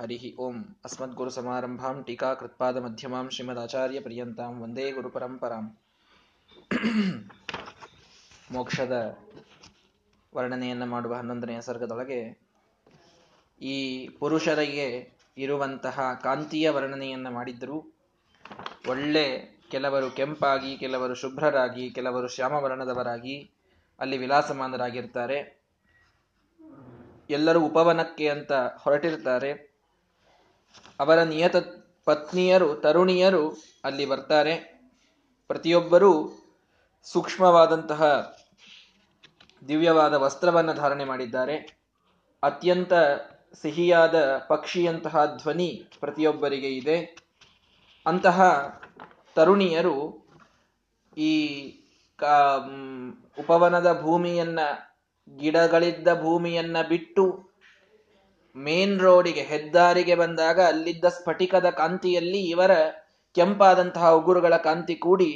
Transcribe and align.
ಹರಿ 0.00 0.36
ಓಂ 0.38 0.56
ಅಸ್ಮದ್ಗುರು 0.84 1.30
ಸಮಾರಂಭಾಂ 1.30 2.02
ಟೀಕಾ 2.02 2.34
ಕೃತ್ಪಾದ 2.34 2.76
ಮಧ್ಯಮಾಂ 2.76 3.28
ಶ್ರೀಮದಾಚಾರ್ಯ 3.30 4.00
ಪರ್ಯಂತಾಂ 4.00 4.62
ವಂದೇ 4.62 4.90
ಗುರು 4.92 5.08
ಪರಂಪರಾಂ 5.08 5.76
ಮೋಕ್ಷದ 8.52 9.16
ವರ್ಣನೆಯನ್ನು 10.34 10.86
ಮಾಡುವ 10.86 11.14
ಹನ್ನೊಂದನೆಯ 11.14 11.60
ಸರ್ಗದೊಳಗೆ 11.60 12.20
ಈ 13.60 14.08
ಪುರುಷರಿಗೆ 14.08 15.12
ಇರುವಂತಹ 15.38 16.20
ಕಾಂತೀಯ 16.22 16.70
ವರ್ಣನೆಯನ್ನು 16.70 17.30
ಮಾಡಿದ್ದರೂ. 17.30 17.94
ಒಳ್ಳೆ 18.88 19.56
ಕೆಲವರು 19.70 20.10
ಕೆಂಪಾಗಿ, 20.10 20.76
ಕೆಲವರು 20.76 21.14
ಶುಭ್ರರಾಗಿ, 21.14 21.90
ಕೆಲವರು 21.90 22.28
ಶ್ಯಾಮವರ್ಣದವರಾಗಿ 22.28 23.50
ಅಲ್ಲಿ 24.00 24.18
ವಿಲಾಸಮಾನರಾಗಿರ್ತಾರೆ. 24.18 25.38
ಎಲ್ಲರೂ 27.30 27.60
ಉಪವನಕ್ಕೆ 27.60 28.28
ಅಂತ 28.28 28.52
ಹೊರಟಿರ್ತಾರೆ. 28.52 29.75
ಅವರ 31.00 31.22
ನಿಯತ 31.22 31.56
ಪತ್ನಿಯರು, 32.04 32.74
ತರುಣಿಯರು 32.74 33.56
ಅಲ್ಲಿ 33.84 34.06
ಬರ್ತಾರೆ. 34.06 34.80
ಪ್ರತಿಯೊಬ್ಬರೂ 35.46 36.30
ಸೂಕ್ಷ್ಮವಾದಂತಹ 37.04 38.34
ದಿವ್ಯವಾದ 39.68 40.14
ವಸ್ತ್ರವನ್ನು 40.14 40.74
ಧಾರಣೆ 40.74 41.04
ಮಾಡಿದ್ದಾರೆ. 41.04 41.56
ಅತ್ಯಂತ 42.42 42.92
ಸಿಹಿಯಾದ 43.62 44.36
ಪಕ್ಷಿಯಂತಹ 44.36 45.38
ಧ್ವನಿ 45.42 45.84
ಪ್ರತಿಯೊಬ್ಬರಿಗೆ 46.00 46.68
ಇದೆ. 46.68 47.16
ಅಂತಹ 48.06 48.68
ತರುಣಿಯರು 49.34 50.26
ಈ 51.18 51.32
ಉಪವನದ 53.38 54.00
ಭೂಮಿಯನ್ನ, 54.00 54.58
ಗಿಡಗಳಿದ್ದ 55.36 56.20
ಭೂಮಿಯನ್ನ 56.20 56.82
ಬಿಟ್ಟು 56.82 57.45
ಮೇನ್ 58.56 59.00
ರೋಡಿಗೆ, 59.00 59.42
ಹೆದ್ದಾರಿಗೆ 59.42 60.14
ಬಂದಾಗ 60.14 60.60
ಅಲ್ಲಿದ್ದ 60.60 61.04
ಸ್ಫಟಿಕದ 61.08 61.70
ಕಾಂತಿಯಲ್ಲಿ 61.70 62.40
ಇವರ 62.44 62.72
ಕೆಂಪಾದಂತಹ 63.36 64.10
ಉಗುರುಗಳ 64.10 64.56
ಕಾಂತಿ 64.56 64.94
ಕೂಡಿ 64.94 65.32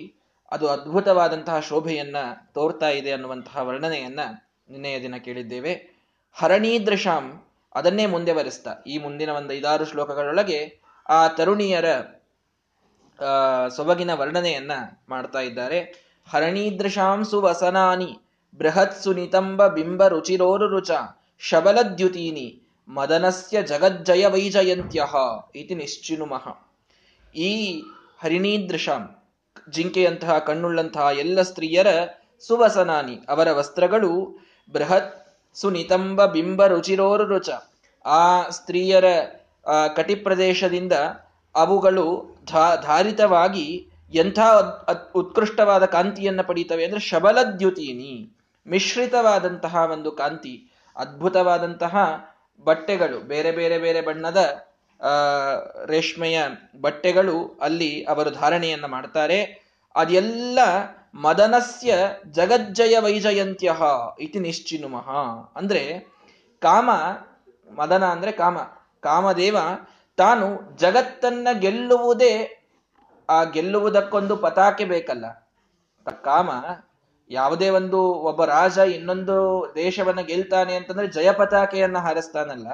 ಅದು 0.53 0.67
ಅದ್ಭುತವಾದಂತಹ 0.69 1.61
ಶೋಭೆಯನ್ನ 1.61 2.17
ತೋರ್ತಾ 2.53 2.89
ಇದೆ 2.89 3.11
ಅನ್ನುವಂತಹ 3.11 3.63
ವರ್ಣನೆಯನ್ನ 3.63 4.21
ನಿನ್ನೆಯ 4.71 5.03
ದಿನ 5.03 5.17
ಕೇಳಿದ್ದೇವೆ. 5.17 5.73
ಹರಣೀದೃಶಾಂ 6.37 7.27
ಅದನ್ನೇ 7.75 8.07
ಮುಂದೆ 8.07 8.33
ಬರೆಸ್ತಾ, 8.33 8.73
ಈ 8.87 8.99
ಮುಂದಿನ 8.99 9.31
ಒಂದು 9.31 9.53
ಐದಾರು 9.55 9.85
ಶ್ಲೋಕಗಳೊಳಗೆ 9.85 10.61
ಆ 11.09 11.21
ತರುಣಿಯರ 11.29 11.89
ಸೊಬಗಿನ 13.69 14.13
ವರ್ಣನೆಯನ್ನ 14.15 14.73
ಮಾಡ್ತಾ 15.09 15.41
ಇದ್ದಾರೆ. 15.41 15.79
ಹರಣೀದೃಶಾಂ 16.27 17.25
ಸುವಸನಾನಿ 17.25 18.11
ಬೃಹತ್ 18.59 18.99
ಸುನಿತಂಬ 19.03 19.67
ಬಿಂಬ 19.67 20.07
ರುಚಿರೋರು 20.07 20.67
ರುಚ 20.69 20.91
ಶಬಲದ್ಯುತೀನಿ 21.39 22.47
ಮದನಸ್ಯ 22.97 23.57
ಜಗಜ್ಜಯ 23.63 24.25
ವೈಜಯಂತ್ಯ 24.27 25.01
ಇತಿ 25.61 25.75
ನಿಶ್ಚಿನುಮಃ. 25.81 26.45
ಈ 27.35 27.51
ಹರಿಣೀದೃಶಾಂ, 28.23 29.03
ಜಿಂಕೆಯಂತಹ 29.75 30.33
ಕಣ್ಣುಳ್ಳಂತಹ 30.49 31.07
ಎಲ್ಲ 31.23 31.43
ಸ್ತ್ರೀಯರ 31.51 31.89
ಸುವಸನಾನಿ, 32.45 33.17
ಅವರ 33.29 33.49
ವಸ್ತ್ರಗಳು 33.59 34.13
ಬೃಹತ್ 34.73 35.13
ಸುನಿತಂಬ 35.57 36.25
ಬಿಂಬ 36.35 36.67
ರುಚಿರೋರು 36.67 37.25
ರುಚ 37.25 37.51
ಆ 38.05 38.25
ಸ್ತ್ರೀಯರ 38.49 39.07
ಕಟಿ 39.97 40.17
ಪ್ರದೇಶದಿಂದ 40.27 40.95
ಅವುಗಳು 41.55 42.07
ಧಾರಿತವಾಗಿ 42.83 43.67
ಎಂಥ 44.13 44.39
ಉತ್ಕೃಷ್ಟವಾದ 45.15 45.85
ಕಾಂತಿಯನ್ನು 45.95 46.45
ಪಡೀತವೆ 46.45 46.83
ಅಂದರೆ 46.85 47.03
ಶಬಲದ್ಯುತೀನಿ, 47.09 48.15
ಮಿಶ್ರಿತವಾದಂತಹ 48.67 49.75
ಒಂದು 49.93 50.11
ಕಾಂತಿ, 50.13 50.55
ಅದ್ಭುತವಾದಂತಹ 50.97 51.97
ಬಟ್ಟೆಗಳು, 52.65 53.19
ಬೇರೆ 53.19 53.53
ಬೇರೆ 53.53 53.79
ಬೇರೆ 53.79 54.01
ಬಣ್ಣದ 54.01 54.67
ರೇಷ್ಮೆಯ 55.87 56.43
ಬಟ್ಟೆಗಳು 56.81 57.59
ಅಲ್ಲಿ 57.63 58.05
ಅವರು 58.05 58.31
ಧಾರಣೆಯನ್ನ 58.31 58.87
ಮಾಡ್ತಾರೆ. 58.87 59.71
ಅದೆಲ್ಲ 59.95 60.59
ಮದನಸ್ಯ 61.15 61.95
ಜಗಜ್ಜಯ 62.31 62.99
ವೈಜಯಂತ್ಯ 62.99 63.77
ಇತಿ 64.21 64.39
ನಿಶ್ಚಿನುಮಃ. 64.39 65.09
ಅಂದ್ರೆ 65.57 66.13
ಕಾಮ, 66.61 66.91
ಮದನ 67.75 68.05
ಅಂದ್ರೆ 68.05 68.33
ಕಾಮ, 68.33 68.59
ಕಾಮದೇವ 69.01 69.57
ತಾನು 70.17 70.77
ಜಗತ್ತನ್ನ 70.77 71.49
ಗೆಲ್ಲುವುದೇ, 71.59 72.63
ಆ 73.31 73.45
ಗೆಲ್ಲುವುದಕ್ಕೊಂದು 73.45 74.37
ಪತಾಕೆ 74.37 74.85
ಬೇಕಲ್ಲ. 74.85 75.27
ಕಾಮ 76.25 76.51
ಯಾವುದೇ 77.31 77.69
ಒಂದು 77.69 78.03
ಒಬ್ಬ 78.03 78.45
ರಾಜ 78.45 78.79
ಇನ್ನೊಂದು 78.79 79.73
ದೇಶವನ್ನ 79.75 80.21
ಗೆಲ್ತಾನೆ 80.21 80.75
ಅಂತಂದ್ರೆ 80.75 81.07
ಜಯ 81.07 81.33
ಪತಾಕೆಯನ್ನ 81.33 81.99
ಹಾರಿಸ್ತಾನಲ್ಲ. 81.99 82.67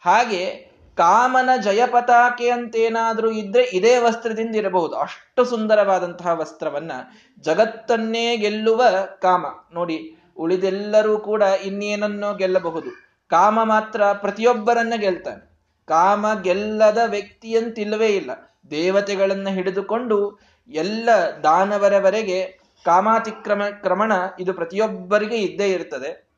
ಹಾಗೆ 0.00 0.70
ಕಾಮನ 0.96 1.50
ಜಯ 1.60 1.86
ಪತಾಕೆ 1.86 2.50
ಅಂತೇನಾದ್ರೂ 2.50 3.30
ಇದ್ರೆ 3.30 3.62
ಇದೇ 3.62 3.98
ವಸ್ತ್ರದಿಂದ 3.98 4.56
ಇರಬಹುದು. 4.56 4.96
ಅಷ್ಟು 4.96 5.44
ಸುಂದರವಾದಂತಹ 5.44 6.40
ವಸ್ತ್ರವನ್ನ 6.40 6.92
ಜಗತ್ತನ್ನೇ 7.40 8.36
ಗೆಲ್ಲುವ 8.36 8.82
ಕಾಮ. 9.22 9.46
ನೋಡಿ, 9.74 10.16
ಉಳಿದೆಲ್ಲರೂ 10.36 11.18
ಕೂಡ 11.18 11.42
ಇನ್ನೇನನ್ನೋ 11.42 12.34
ಗೆಲ್ಲಬಹುದು. 12.34 12.90
ಕಾಮ 13.28 13.62
ಮಾತ್ರ 13.62 14.02
ಪ್ರತಿಯೊಬ್ಬರನ್ನ 14.12 14.92
ಗೆಲ್ತಾನೆ. 14.96 15.58
ಕಾಮ 15.86 16.26
ಗೆಲ್ಲದ 16.42 16.98
ವ್ಯಕ್ತಿಯಂತಿಲ್ಲವೇ 17.06 18.06
ಇಲ್ಲ. 18.06 18.30
ದೇವತೆಗಳನ್ನ 18.70 19.48
ಹಿಡಿದುಕೊಂಡು 19.48 20.38
ಎಲ್ಲ 20.68 21.08
ದಾನವರವರೆಗೆ 21.42 22.57
ಕಾಮಾತಿಕ್ರಮ, 22.84 23.62
ಕ್ರಮಣ 23.82 24.12
ಇದು 24.40 24.52
ಪ್ರತಿಯೊಬ್ಬರಿಗೆ 24.52 25.36
ಇದ್ದೇ 25.36 25.68
ಇರ್ತದೆ 25.68 26.28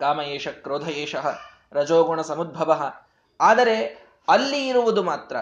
ಕಾಮ 0.00 0.20
ಏಷ, 0.20 0.48
ಕ್ರೋಧ 0.48 0.88
ಏಷ 0.88 1.16
ರಜೋಗುಣ 1.72 2.20
ಸಮುದ್ಭವ. 2.20 2.92
ಆದರೆ 3.40 4.06
ಅಲ್ಲಿ 4.28 4.68
ಇರುವುದು 4.68 5.02
ಮಾತ್ರ. 5.02 5.36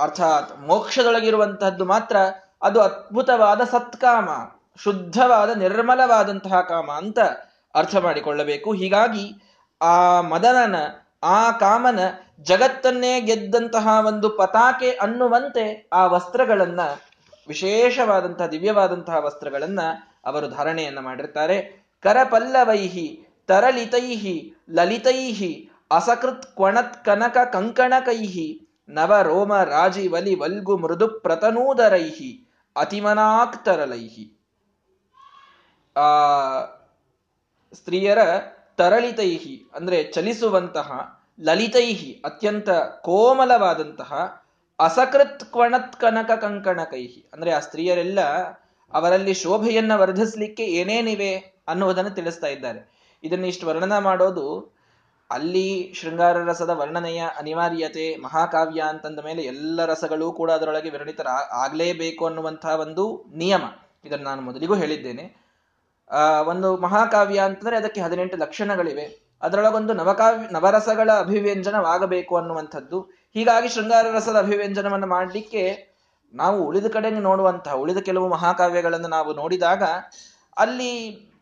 ಅರ್ಥಾತ್ 0.00 0.60
ಮೋಕ್ಷದೊಳಗಿರುವಂತಹದ್ದು 0.60 1.84
ಮಾತ್ರ. 1.84 2.16
ಅದು 2.62 2.80
ಅದ್ಭುತವಾದ 2.80 3.60
ಸತ್ಕಾಮ, 3.60 4.28
ಶುದ್ಧವಾದ 4.82 5.58
ನಿರ್ಮಲವಾದಂತಹ 5.58 6.60
ಕಾಮ 6.60 6.90
ಅಂತ 6.90 7.18
ಅರ್ಥ 7.74 7.96
ಮಾಡಿಕೊಳ್ಳಬೇಕು. 7.96 8.72
ಹೀಗಾಗಿ 8.72 9.32
ಆ 9.82 10.20
ಮದನನ, 10.20 10.76
ಆ 11.22 11.50
ಕಾಮನ 11.50 11.98
ಜಗತ್ತನ್ನೇ 12.40 13.20
ಗೆದ್ದಂತಹ 13.20 13.88
ಒಂದು 14.06 14.30
ಪತಾಕೆ 14.30 14.90
ಅನ್ನುವಂತೆ 14.90 15.88
ಆ 15.92 16.06
ವಸ್ತ್ರಗಳನ್ನ 16.06 16.80
ವಿಶೇಷವಾದಂತಹ 17.50 18.46
ದಿವ್ಯವಾದಂತಹ 18.46 19.18
ವಸ್ತ್ರಗಳನ್ನ 19.24 19.82
ಅವರು 20.24 20.48
ಧಾರಣೆಯನ್ನು 20.48 21.00
ಮಾಡಿರ್ತಾರೆ. 21.00 21.56
ಕರಪಲ್ಲವೈಹಿ 22.02 23.06
ತರಳಿತೈಹಿ 23.48 24.34
ಲಲಿತೈಹಿ, 24.70 25.52
ಅಸಕೃತ್ 25.90 26.46
ಕ್ವಣತ್ 26.56 27.04
ಕನಕ 27.04 27.38
ಕಂಕಣಕೈಹಿ 27.52 28.48
ನವ 28.88 29.22
ರೋಮ 29.22 29.52
ರಾಜಿ 29.66 30.08
ವಲಿ 30.08 30.34
ವಲ್ಗು 30.34 30.76
ಮೃದು 30.76 31.06
ಪ್ರತನೂದರೈಹಿ 31.20 32.30
ಅತಿಮನಾಕ್ತರಲೈಹಿ 32.76 34.24
ಆ, 35.96 36.08
ಸ್ತ್ರೀಯರ 37.72 38.20
ತರಳಿತೈಹಿ 38.76 39.54
ಅಂದ್ರೆ 39.74 39.98
ಚಲಿಸುವಂತಹ 40.12 40.88
ಲಲಿತೈಹಿ 41.40 42.10
ಅತ್ಯಂತ 42.24 42.70
ಕೋಮಲವಾದಂತಹ 43.02 44.12
ಅಸಕೃತ್ 44.80 45.44
ಕ್ವಣತ್ 45.44 45.96
ಕನಕ 45.96 46.30
ಕಂಕಣ 46.30 46.80
ಕೈಹಿ 46.84 47.30
ಅಂದ್ರೆ 47.32 47.50
ಆ 47.50 47.58
ಸ್ತ್ರೀಯರೆಲ್ಲ 47.58 48.20
ಅವರಲ್ಲಿ 48.92 49.34
ಶೋಭೆಯನ್ನ 49.34 49.92
ವರ್ಧಿಸ್ಲಿಕ್ಕೆ 49.94 50.62
ಏನೇನಿವೆ 50.62 51.62
ಅನ್ನುವುದನ್ನು 51.68 52.10
ತಿಳಿಸ್ತಾ 52.10 52.46
ಇದ್ದಾರೆ. 52.46 52.80
ಇದನ್ನು 53.24 53.46
ಇಷ್ಟು 53.46 53.66
ವರ್ಣನ 53.66 53.98
ಮಾಡೋದು, 53.98 54.74
ಅಲ್ಲಿ 55.30 55.92
ಶೃಂಗಾರ 55.94 56.36
ರಸದ 56.44 56.68
ವರ್ಣನೆಯ 56.68 57.22
ಅನಿವಾರ್ಯತೆ, 57.38 58.16
ಮಹಾಕಾವ್ಯ 58.16 58.80
ಅಂತಂದ 58.80 59.18
ಮೇಲೆ 59.18 59.42
ಎಲ್ಲ 59.42 59.84
ರಸಗಳು 59.84 60.32
ಕೂಡ 60.32 60.50
ಅದರೊಳಗೆ 60.50 60.90
ವಿರಣಿತರ, 60.90 61.26
ಆಗ್ಲೇಬೇಕು 61.50 62.26
ಅನ್ನುವಂತಹ 62.26 62.80
ಒಂದು 62.80 63.24
ನಿಯಮ. 63.36 63.62
ಇದನ್ನು 64.04 64.24
ನಾನು 64.24 64.42
ಮೊದಲಿಗೂ 64.42 64.74
ಹೇಳಿದ್ದೇನೆ. 64.74 65.24
ಒಂದು 66.46 66.76
ಮಹಾಕಾವ್ಯ 66.76 67.40
ಅಂತಂದ್ರೆ 67.40 67.76
ಅದಕ್ಕೆ 67.76 68.00
ಹದಿನೆಂಟು 68.00 68.36
ಲಕ್ಷಣಗಳಿವೆ. 68.36 69.30
ಅದರೊಳಗೊಂದು 69.42 69.92
ನವಕಾವ್ಯ 69.92 70.48
ನವರಸಗಳ 70.52 71.10
ಅಭಿವ್ಯಂಜನವಾಗಬೇಕು 71.12 72.36
ಅನ್ನುವಂಥದ್ದು. 72.36 73.19
ಹೀಗಾಗಿ 73.34 73.68
ಶೃಂಗಾರ 73.68 74.06
ರಸದ 74.12 74.38
ಅಭಿವ್ಯಂಜನವನ್ನು 74.38 75.06
ಮಾಡಲಿಕ್ಕೆ 75.06 75.62
ನಾವು 76.34 76.58
ಉಳಿದ 76.66 76.86
ಕಡೆಗೆ 76.86 77.20
ನೋಡುವಂತಹ, 77.20 77.72
ಉಳಿದ 77.72 77.98
ಕೆಲವು 77.98 78.28
ಮಹಾಕಾವ್ಯಗಳನ್ನು 78.28 79.08
ನಾವು 79.08 79.30
ನೋಡಿದಾಗ 79.34 79.82
ಅಲ್ಲಿ 80.56 80.92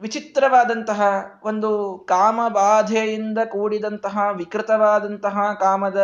ವಿಚಿತ್ರವಾದಂತಹ 0.00 1.00
ಒಂದು 1.44 1.70
ಕಾಮಬಾಧೆಯಿಂದ 2.08 3.38
ಕೂಡಿದಂತಹ, 3.49 4.19
ವಿಕೃತವಾದಂತಹ 4.37 5.37
ಕಾಮದ 5.61 6.00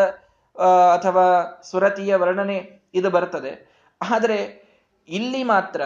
ಅಥವಾ 0.95 1.27
ಸುರತಿಯ 1.71 2.17
ವರ್ಣನೆ 2.17 2.59
ಇದು 2.95 3.11
ಬರ್ತದೆ. 3.11 3.53
ಆದರೆ 4.01 4.39
ಇಲ್ಲಿ 5.09 5.43
ಮಾತ್ರ 5.45 5.81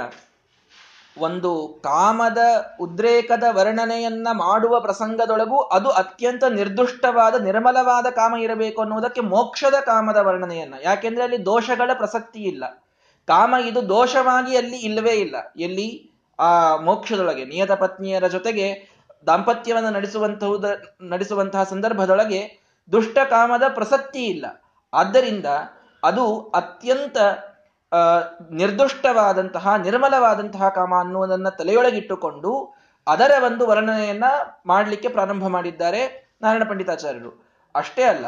ಒಂದು 1.19 1.81
ಕಾಮದ 1.82 2.38
ಉದ್ರೇಕದ 2.81 3.43
ವರ್ಣನೆಯನ್ನ 3.50 4.29
ಮಾಡುವ 4.32 4.81
ಪ್ರಸಂಗದೊಳಗೂ 4.81 5.59
ಅದು 5.59 5.91
ಅತ್ಯಂತ 5.91 6.44
ನಿರ್ದುಷ್ಟವಾದ, 6.44 7.43
ನಿರ್ಮಲವಾದ 7.43 8.06
ಕಾಮ 8.06 8.37
ಇರಬೇಕು 8.37 8.81
ಅನ್ನುವುದಕ್ಕೆ 8.81 9.20
ಮೋಕ್ಷದ 9.20 9.75
ಕಾಮದ 9.75 10.17
ವರ್ಣನೆಯನ್ನ. 10.17 10.75
ಯಾಕೆಂದ್ರೆ 10.82 11.23
ಅಲ್ಲಿ 11.25 11.44
ದೋಷಗಳ 11.44 11.91
ಪ್ರಸಕ್ತಿ 11.94 12.41
ಇಲ್ಲ. 12.41 12.65
ಕಾಮ 13.26 13.55
ಇದು 13.67 13.88
ದೋಷವಾಗಿ 13.88 14.56
ಅಲ್ಲಿ 14.56 14.76
ಇಲ್ಲವೇ 14.76 15.11
ಇಲ್ಲ. 15.11 15.37
ಎಲ್ಲಿ? 15.56 16.11
ಆ 16.38 16.76
ಮೋಕ್ಷದೊಳಗೆ. 16.76 17.44
ನಿಯತ 17.44 17.73
ಪತ್ನಿಯರ 17.73 18.26
ಜೊತೆಗೆ 18.26 18.99
ದಾಂಪತ್ಯವನ್ನು 19.26 19.91
ನಡೆಸುವಂತಹುದ, 19.91 20.82
ನಡೆಸುವಂತಹ 21.00 21.62
ಸಂದರ್ಭದೊಳಗೆ 21.62 22.69
ದುಷ್ಟ 22.93 23.19
ಕಾಮದ 23.31 23.62
ಪ್ರಸಕ್ತಿ 23.69 24.25
ಇಲ್ಲ. 24.25 24.62
ಆದ್ದರಿಂದ 24.94 25.47
ಅದು 26.05 26.53
ಅತ್ಯಂತ 26.55 27.17
ನಿರ್ದುಷ್ಟವಾದಂತಹ, 28.50 29.75
ನಿರ್ಮಲವಾದಂತಹ 29.76 30.69
ಕಾಮ 30.69 30.94
ಅನ್ನುವುದನ್ನ 30.99 31.49
ತಲೆಯೊಳಗಿಟ್ಟುಕೊಂಡು 31.49 32.75
ಅದರ 33.06 33.31
ಒಂದು 33.46 33.67
ವರ್ಣನೆಯನ್ನ 33.67 34.25
ಮಾಡಲಿಕ್ಕೆ 34.67 35.08
ಪ್ರಾರಂಭ 35.08 35.46
ಮಾಡಿದ್ದಾರೆ 35.46 36.32
ನಾರಾಯಣ 36.43 36.64
ಪಂಡಿತಾಚಾರ್ಯರು. 36.69 37.49
ಅಷ್ಟೇ 37.75 38.02
ಅಲ್ಲ, 38.02 38.26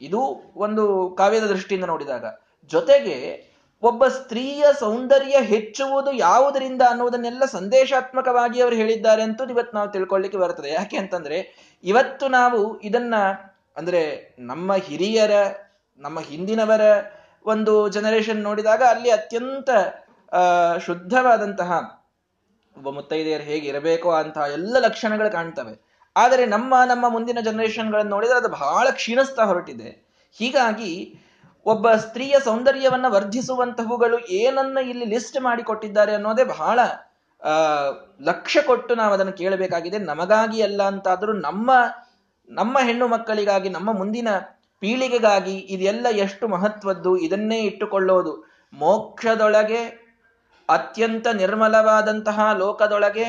ಇದು 0.00 0.20
ಒಂದು 0.56 1.14
ಕಾವ್ಯದ 1.18 1.42
ದೃಷ್ಟಿಯಿಂದ 1.42 1.84
ನೋಡಿದಾಗ, 1.84 2.24
ಜೊತೆಗೆ 2.70 3.52
ಒಬ್ಬ 3.82 4.06
ಸ್ತ್ರೀಯ 4.06 4.64
ಸೌಂದರ್ಯ 4.80 5.36
ಹೆಚ್ಚುವುದು 5.42 6.12
ಯಾವುದರಿಂದ 6.12 6.82
ಅನ್ನುವುದನ್ನೆಲ್ಲ 6.90 7.44
ಸಂದೇಶಾತ್ಮಕವಾಗಿ 7.44 8.62
ಅವರು 8.62 8.74
ಹೇಳಿದ್ದಾರೆ 8.74 9.22
ಅಂತೂ 9.22 9.46
ಇವತ್ತು 9.46 9.76
ನಾವು 9.76 9.90
ತಿಳ್ಕೊಳ್ಳಿಕ್ಕೆ 9.90 10.38
ಬರ್ತದೆ 10.38 10.70
ಯಾಕೆ 10.70 10.96
ಅಂತಂದ್ರೆ, 10.96 11.38
ಇವತ್ತು 11.84 12.28
ನಾವು 12.28 12.80
ಇದನ್ನ, 12.80 13.14
ಅಂದ್ರೆ 13.76 14.34
ನಮ್ಮ 14.38 14.74
ಹಿರಿಯರ, 14.74 15.30
ನಮ್ಮ 15.98 16.20
ಹಿಂದಿನವರ 16.20 16.80
ಒಂದು 17.44 17.72
ಜನರೇಷನ್ 17.88 18.40
ನೋಡಿದಾಗ 18.42 18.82
ಅಲ್ಲಿ 18.82 19.10
ಅತ್ಯಂತ 19.10 19.70
ಶುದ್ಧವಾದಂತಹ 20.86 21.70
ಒಬ್ಬ 22.76 22.90
ಮುತ್ತೈದೆಯರು 22.90 23.44
ಹೇಗೆ 23.44 23.66
ಇರಬೇಕು 23.68 24.08
ಅಂತಹ 24.10 24.44
ಎಲ್ಲ 24.52 24.76
ಲಕ್ಷಣಗಳು 24.80 25.30
ಕಾಣ್ತವೆ. 25.32 25.74
ಆದರೆ 26.16 26.46
ನಮ್ಮ 26.46 26.74
ನಮ್ಮ 26.84 27.04
ಮುಂದಿನ 27.08 27.38
ಜನರೇಷನ್ಗಳನ್ನು 27.40 28.10
ನೋಡಿದರೆ 28.10 28.36
ಅದು 28.36 28.48
ಬಹಳ 28.48 28.86
ಕ್ಷೀಣಿಸ್ತಾ 28.90 29.44
ಹೊರಟಿದೆ. 29.44 29.90
ಹೀಗಾಗಿ 30.36 30.92
ಒಬ್ಬ 31.66 31.86
ಸ್ತ್ರೀಯ 31.94 32.34
ಸೌಂದರ್ಯವನ್ನು 32.44 33.08
ವರ್ಧಿಸುವಂತಹವುಗಳು 33.10 34.18
ಏನನ್ನ 34.18 34.78
ಇಲ್ಲಿ 34.88 35.04
ಲಿಸ್ಟ್ 35.04 35.38
ಮಾಡಿ 35.42 35.62
ಕೊಟ್ಟಿದ್ದಾರೆ 35.62 36.12
ಅನ್ನೋದೇ 36.14 36.44
ಬಹಳ 36.44 36.80
ಲಕ್ಷ್ಯ 38.20 38.60
ಕೊಟ್ಟು 38.62 38.94
ನಾವು 38.94 39.12
ಅದನ್ನು 39.14 39.32
ಕೇಳಬೇಕಾಗಿದೆ. 39.32 39.98
ನಮಗಾಗಿ 39.98 40.58
ಅಲ್ಲ 40.62 40.82
ಅಂತಾದರೂ 40.82 41.32
ನಮ್ಮ 41.32 41.70
ನಮ್ಮ 42.48 42.78
ಹೆಣ್ಣು 42.78 43.06
ಮಕ್ಕಳಿಗಾಗಿ, 43.08 43.68
ನಮ್ಮ 43.68 43.90
ಮುಂದಿನ 43.98 44.28
ಪೀಳಿಗೆಗಾಗಿ 44.82 45.56
ಇದೆಲ್ಲ 45.74 46.06
ಎಷ್ಟು 46.16 46.48
ಮಹತ್ವದ್ದು? 46.48 47.16
ಇದನ್ನೇ 47.16 47.58
ಇಟ್ಟುಕೊಳ್ಳೋದು. 47.60 48.32
ಮೋಕ್ಷದೊಳಗೆ, 48.72 49.82
ಅತ್ಯಂತ 50.68 51.26
ನಿರ್ಮಲವಾದಂತಹ 51.26 52.38
ಲೋಕದೊಳಗೆ, 52.58 53.26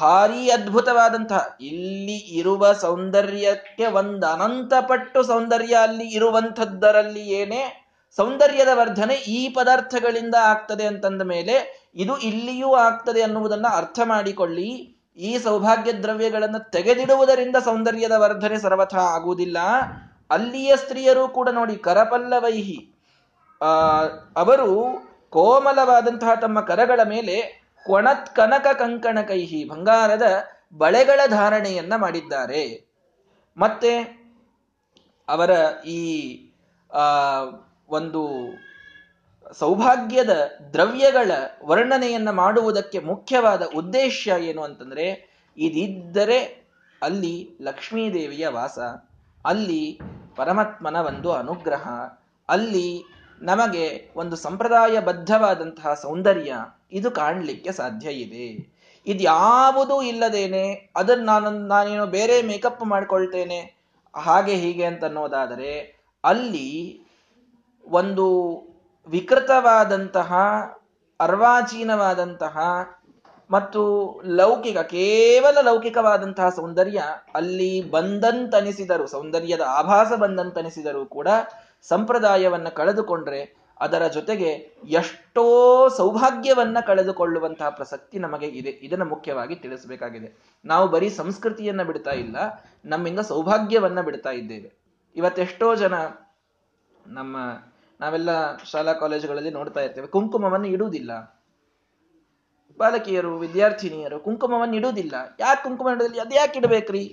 ಭಾರಿ 0.00 0.50
ಅದ್ಭುತವಾದಂತಹ 0.50 1.56
ಇಲ್ಲಿ 1.60 2.18
ಇರುವ 2.38 2.72
ಸೌಂದರ್ಯಕ್ಕೆ 2.72 3.86
ಒಂದು 3.86 4.26
ಅನಂತ 4.26 4.72
ಪಟ್ಟು 4.80 5.22
ಸೌಂದರ್ಯ 5.22 5.74
ಅಲ್ಲಿ 5.74 6.06
ಇರುವಂಥದ್ದರಲ್ಲಿ 6.08 7.20
ಏನೇ 7.20 7.62
ಸೌಂದರ್ಯದ 8.16 8.68
ವರ್ಧನೆ 8.74 9.14
ಈ 9.14 9.48
ಪದಾರ್ಥಗಳಿಂದ 9.48 10.34
ಆಗ್ತದೆ 10.42 10.84
ಅಂತಂದ 10.86 11.22
ಮೇಲೆ, 11.22 11.56
ಇದು 11.94 12.18
ಇಲ್ಲಿಯೂ 12.18 12.74
ಆಗ್ತದೆ 12.74 13.22
ಅನ್ನುವುದನ್ನ 13.22 13.66
ಅರ್ಥ 13.70 14.00
ಮಾಡಿಕೊಳ್ಳಿ. 14.04 14.70
ಈ 15.18 15.38
ಸೌಭಾಗ್ಯ 15.38 15.92
ದ್ರವ್ಯಗಳನ್ನು 15.92 16.70
ತೆಗೆದಿಡುವುದರಿಂದ 16.70 17.56
ಸೌಂದರ್ಯದ 17.64 18.12
ವರ್ಧನೆ 18.16 18.58
ಸರ್ವಥ 18.58 18.94
ಆಗುವುದಿಲ್ಲ. 18.94 19.58
ಅಲ್ಲಿಯ 20.30 20.76
ಸ್ತ್ರೀಯರು 20.76 21.28
ಕೂಡ 21.28 21.48
ನೋಡಿ 21.48 21.76
ಕರಪಲ್ಲವೈಹಿ. 21.76 22.78
ಅವರು 24.36 24.70
ಕೋಮಲವಾದಂತಹ 25.30 26.34
ತಮ್ಮ 26.34 26.60
ಕರಗಳ 26.60 27.00
ಮೇಲೆ 27.08 27.36
ಕೊಣತ್ 27.86 28.36
ಕನಕ 28.36 28.66
ಕಂಕಣ 28.78 29.18
ಕೈಹಿ 29.28 29.64
ಬಂಗಾರದ 29.64 30.26
ಬಳೆಗಳ 30.78 31.20
ಧಾರಣೆಯನ್ನ 31.26 31.96
ಮಾಡಿದ್ದಾರೆ. 31.96 32.62
ಮತ್ತೆ 33.56 33.92
ಅವರ 35.28 35.50
ಈ 35.86 36.00
ಒಂದು 37.88 38.22
ಸೌಭಾಗ್ಯದ 39.58 40.32
ದ್ರವ್ಯಗಳ 40.72 41.30
ವರ್ಣನೆಯನ್ನ 41.64 42.30
ಮಾಡುವುದಕ್ಕೆ 42.30 42.98
ಮುಖ್ಯವಾದ 42.98 43.62
ಉದ್ದೇಶ 43.76 44.28
ಏನು 44.38 44.62
ಅಂತಂದ್ರೆ, 44.62 45.06
ಇದಿದ್ದರೆ 45.56 46.38
ಅಲ್ಲಿ 47.02 47.34
ಲಕ್ಷ್ಮೀದೇವಿಯ 47.60 48.48
ವಾಸ, 48.48 48.78
ಅಲ್ಲಿ 49.44 49.98
ಪರಮಾತ್ಮನ 50.40 50.96
ಒಂದು 51.06 51.28
ಅನುಗ್ರಹ, 51.32 51.86
ಅಲ್ಲಿ 52.48 52.88
ನಮಗೆ 53.42 53.84
ಒಂದು 54.16 54.36
ಸಂಪ್ರದಾಯಬದ್ಧವಾದಂತಹ 54.36 55.92
ಸೌಂದರ್ಯ 55.94 56.52
ಇದು 56.92 57.08
ಕಾಣಲಿಕ್ಕೆ 57.10 57.72
ಸಾಧ್ಯ 57.72 58.08
ಇದೆ. 58.24 58.46
ಇದ್ಯಾವುದೂ 59.06 59.96
ಇಲ್ಲದೇನೆ 60.02 60.64
ಅದನ್ನ 60.96 61.24
ನಾನು 61.26 61.50
ನಾನೇನೋ 61.66 62.06
ಬೇರೆ 62.06 62.36
ಮೇಕಪ್ 62.42 62.82
ಮಾಡ್ಕೊಳ್ತೇನೆ, 62.84 63.60
ಹಾಗೆ 64.14 64.54
ಹೀಗೆ 64.54 64.84
ಅಂತ 64.84 65.04
ಅನ್ನೋದಾದರೆ 65.04 65.72
ಅಲ್ಲಿ 66.24 66.70
ಒಂದು 67.84 68.26
ವಿಕೃತವಾದಂತಹ, 69.06 70.32
ಅರ್ವಾಚೀನವಾದಂತಹ 71.20 72.56
ಮತ್ತು 73.50 74.22
ಲೌಕಿಕ, 74.24 74.78
ಕೇವಲ 74.78 75.58
ಲೌಕಿಕವಾದಂತಹ 75.60 76.48
ಸೌಂದರ್ಯ 76.48 77.02
ಅಲ್ಲಿ 77.34 77.90
ಬಂದಂತನಿಸಿದರು, 77.90 79.06
ಸೌಂದರ್ಯದ 79.06 79.60
ಆಭಾಸ 79.66 80.12
ಬಂದಂತನಿಸಿದರೂ 80.12 81.06
ಕೂಡ 81.06 81.28
ಸಂಪ್ರದಾಯವನ್ನ 81.82 82.68
ಕಳೆದುಕೊಂಡ್ರೆ 82.68 83.60
ಅದರ 83.80 84.06
ಜೊತೆಗೆ 84.06 84.48
ಎಷ್ಟೋ 84.88 85.88
ಸೌಭಾಗ್ಯವನ್ನ 85.88 86.76
ಕಳೆದುಕೊಳ್ಳುವಂತಹ 86.86 87.68
ಪ್ರಸಕ್ತಿ 87.68 88.18
ನಮಗೆ 88.18 88.46
ಇದೆ. 88.46 88.70
ಇದನ್ನು 88.70 89.04
ಮುಖ್ಯವಾಗಿ 89.04 89.54
ತಿಳಿಸಬೇಕಾಗಿದೆ. 89.54 90.58
ನಾವು 90.64 90.88
ಬರೀ 90.88 91.08
ಸಂಸ್ಕೃತಿಯನ್ನ 91.08 91.82
ಬಿಡ್ತಾ 91.82 92.10
ಇಲ್ಲ, 92.10 92.36
ನಮ್ಮಿಂದ 92.84 93.20
ಸೌಭಾಗ್ಯವನ್ನ 93.20 94.00
ಬಿಡ್ತಾ 94.00 94.30
ಇದ್ದೇವೆ. 94.30 94.72
ಇವತ್ತೆಷ್ಟೋ 95.16 95.74
ಜನ 95.74 95.94
ನಮ್ಮ 97.06 97.36
ನಾವೆಲ್ಲ 98.00 98.56
ಶಾಲಾ 98.56 98.92
ಕಾಲೇಜುಗಳಲ್ಲಿ 98.92 99.50
ನೋಡ್ತಾ 99.50 99.80
ಇರ್ತೇವೆ. 99.80 100.06
ಕುಂಕುಮವನ್ನು 100.06 100.66
ಇಡುವುದಿಲ್ಲ. 100.66 101.39
ಬಾಲಕಿಯರು, 102.82 103.32
ವಿದ್ಯಾರ್ಥಿನಿಯರು 103.44 104.18
ಕುಂಕುಮವನ್ನು 104.26 104.76
ಇಡುವುದಿಲ್ಲ. 104.80 105.14
ಯಾಕೆ 105.40 105.60
ಕುಂಕುಮ 105.64 105.94
ಇಡೋದಿಲ್ಲ 105.94 106.22
ಅದು 106.26 106.36
ಯಾಕೆ 106.40 106.58
ಇಡಬೇಕ್ರಿ? 106.60 107.04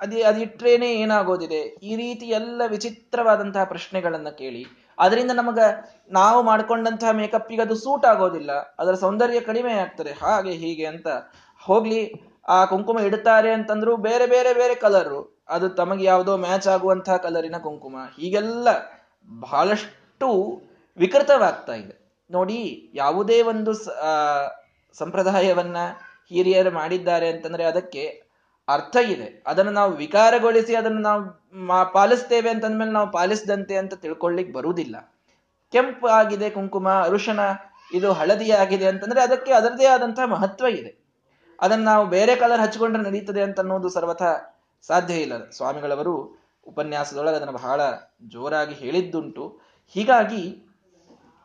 ಅದೇ 0.00 0.20
ಅದಿಟ್ರೇನೆ 0.30 0.88
ಏನಾಗೋದಿದೆ? 1.02 1.60
ಈ 1.88 1.92
ರೀತಿ 1.96 2.26
ಎಲ್ಲ 2.38 2.62
ವಿಚಿತ್ರವಾದಂತಹ 2.66 3.64
ಪ್ರಶ್ನೆಗಳನ್ನು 3.72 4.32
ಕೇಳಿ, 4.38 4.62
ಅದರಿಂದ 4.98 5.32
ನಮಗ 5.34 5.58
ನಾವು 6.10 6.40
ಮಾಡ್ಕೊಂಡಂತಹ 6.42 7.12
ಮೇಕಪ್ಪಿಗೆ 7.20 7.62
ಅದು 7.62 7.76
ಸೂಟ್ 7.84 8.06
ಆಗೋದಿಲ್ಲ. 8.12 8.52
ಅದರ 8.80 8.94
ಸೌಂದರ್ಯ 8.94 9.40
ಕಡಿಮೆ 9.50 9.72
ಆಗ್ತದೆ. 9.84 10.12
ಹಾಗೆ 10.22 10.52
ಹೀಗೆ 10.62 10.86
ಅಂತ 10.92 11.08
ಹೋಗ್ಲಿ, 11.62 12.02
ಆ 12.48 12.58
ಕುಂಕುಮ 12.64 12.98
ಇಡುತ್ತಾರೆ 13.08 13.50
ಅಂತಂದ್ರು 13.52 13.92
ಬೇರೆ 14.08 14.26
ಬೇರೆ 14.26 14.52
ಬೇರೆ 14.54 14.74
ಕಲರು 14.74 15.20
ಅದು 15.48 15.66
ತಮಗೆ 15.78 16.04
ಯಾವುದೋ 16.04 16.32
ಮ್ಯಾಚ್ 16.36 16.68
ಆಗುವಂತಹ 16.74 17.16
ಕಲರಿನ 17.16 17.58
ಕುಂಕುಮ. 17.58 17.96
ಹೀಗೆಲ್ಲ 18.18 18.68
ಬಹಳಷ್ಟು 19.40 20.28
ವಿಕೃತವಾಗ್ತಾ 20.98 21.74
ಇದೆ. 21.82 21.94
ನೋಡಿ, 22.30 22.60
ಯಾವುದೇ 22.94 23.38
ಒಂದು 23.52 23.72
ಸಂಪ್ರದಾಯವನ್ನ 24.98 25.76
ಹಿರಿಯರು 26.28 26.70
ಮಾಡಿದ್ದಾರೆ 26.70 27.28
ಅಂತಂದ್ರೆ 27.28 27.64
ಅದಕ್ಕೆ 27.64 28.04
ಅರ್ಥ 28.68 28.96
ಇದೆ. 28.96 29.44
ಅದನ್ನು 29.46 29.72
ನಾವು 29.72 29.92
ವಿಕಾರಗೊಳಿಸಿ 29.92 30.74
ಅದನ್ನು 30.74 31.00
ನಾವು 31.00 31.22
ಪಾಲಿಸ್ತೇವೆ 31.92 32.50
ಅಂತಂದ್ಮೇಲೆ 32.50 32.90
ನಾವು 32.90 33.08
ಪಾಲಿಸದಂತೆ 33.10 33.76
ಅಂತ 33.76 33.94
ತಿಳ್ಕೊಳ್ಳಿಕ್ 33.94 34.52
ಬರುವುದಿಲ್ಲ. 34.52 34.96
ಕೆಂಪು 35.72 36.06
ಆಗಿದೆ, 36.06 36.50
ಕುಂಕುಮ 36.50 36.88
ಅರುಶನ 36.90 37.40
ಇದು 37.94 38.12
ಹಳದಿ 38.12 38.50
ಆಗಿದೆ 38.52 38.86
ಅಂತಂದ್ರೆ 38.86 39.20
ಅದಕ್ಕೆ 39.22 39.52
ಅದರದೇ 39.52 39.86
ಆದಂತಹ 39.86 40.26
ಮಹತ್ವ 40.26 40.66
ಇದೆ. 40.66 40.92
ಅದನ್ನು 41.60 41.84
ನಾವು 41.84 42.06
ಬೇರೆ 42.06 42.36
ಕಲರ್ 42.36 42.60
ಹಚ್ಕೊಂಡ್ರೆ 42.60 43.02
ನಡೀತದೆ 43.02 43.42
ಅಂತ 43.42 43.60
ಅನ್ನೋದು 43.60 43.88
ಸರ್ವಥ 43.88 44.22
ಸಾಧ್ಯ 44.86 45.14
ಇಲ್ಲ. 45.14 45.50
ಸ್ವಾಮಿಗಳವರು 45.50 46.14
ಉಪನ್ಯಾಸದೊಳಗೆ 46.66 47.36
ಅದನ್ನು 47.36 47.52
ಬಹಳ 47.52 47.80
ಜೋರಾಗಿ 48.28 48.74
ಹೇಳಿದ್ದುಂಟು. 48.74 49.44
ಹೀಗಾಗಿ 49.94 50.42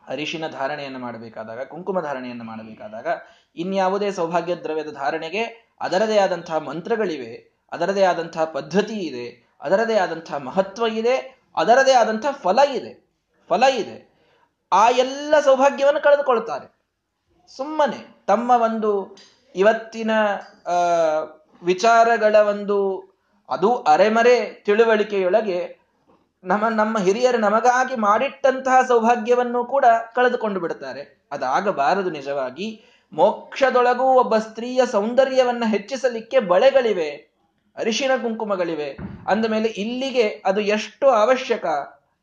ಅರಿಶಿನ 0.07 0.47
ಧಾರಣೆಯನ್ನು 0.47 0.99
ಮಾಡಬೇಕಾದಾಗ, 0.99 1.63
ಕುಂಕುಮ 1.63 1.99
ಧಾರಣೆಯನ್ನು 2.01 2.43
ಮಾಡಬೇಕಾದಾಗ 2.43 3.07
ಇನ್ಯಾವುದೇ 3.55 4.11
ಸೌಭಾಗ್ಯ 4.11 4.55
ದ್ರವ್ಯದ 4.55 4.91
ಧಾರಣೆಗೆ 4.93 5.43
ಅದರದೇ 5.81 6.17
ಆದಂತಹ 6.17 6.57
ಮಂತ್ರಗಳಿವೆ, 6.57 7.33
ಅದರದೇ 7.71 8.01
ಆದಂತಹ 8.01 8.43
ಪದ್ಧತಿ 8.43 8.97
ಇದೆ, 8.99 9.55
ಅದರದೇ 9.61 9.95
ಆದಂತಹ 9.95 10.37
ಮಹತ್ವ 10.37 10.87
ಇದೆ, 10.87 11.15
ಅದರದೇ 11.55 11.93
ಆದಂತಹ 11.93 12.31
ಫಲ 12.31 12.59
ಇದೆ 12.73 12.93
ಫಲ 13.49 13.63
ಇದೆ. 13.63 14.09
ಆ 14.71 14.89
ಎಲ್ಲ 14.89 15.39
ಸೌಭಾಗ್ಯವನ್ನು 15.39 16.01
ಕಳೆದುಕೊಳ್ತಾರೆ. 16.03 16.67
ಸುಮ್ಮನೆ 17.47 18.25
ತಮ್ಮ 18.27 18.51
ಒಂದು 18.51 19.17
ಇವತ್ತಿನ 19.55 20.11
ವಿಚಾರಗಳ 21.63 22.35
ಒಂದು, 22.35 22.77
ಅದು 23.49 23.75
ಅರೆಮರೆ 23.75 24.53
ತಿಳುವಳಿಕೆಯೊಳಗೆ 24.65 25.79
ನಮ್ಮ 26.43 26.67
ನಮ್ಮ 26.67 26.97
ಹಿರಿಯರು 26.97 27.37
ನಮಗಾಗಿ 27.37 27.95
ಮಾಡಿಟ್ಟಂತಹ 27.95 28.81
ಸೌಭಾಗ್ಯವನ್ನು 28.87 29.65
ಕೂಡ 29.65 29.85
ಕಳೆದುಕೊಂಡು 30.15 30.59
ಬಿಡುತ್ತಾರೆ 30.59 31.27
ಅದಾಗಬಾರದು 31.31 32.09
ನಿಜವಾಗಿ. 32.09 32.83
ಮೋಕ್ಷದೊಳಗೂ 33.13 34.03
ಒಬ್ಬ 34.03 34.37
ಸ್ತ್ರೀಯ 34.37 34.81
ಸೌಂದರ್ಯವನ್ನ 34.85 35.63
ಹೆಚ್ಚಿಸಲಿಕ್ಕೆ 35.67 36.39
ಬಳೆಗಳಿವೆ, 36.39 37.29
ಅರಿಶಿನ 37.77 38.11
ಕುಂಕುಮಗಳಿವೆ. 38.21 38.97
ಅಂದ 39.27 39.45
ಮೇಲೆ 39.45 39.67
ಇಲ್ಲಿಗೆ 39.67 40.43
ಅದು 40.45 40.61
ಎಷ್ಟು 40.61 41.09
ಅವಶ್ಯಕ 41.09 41.65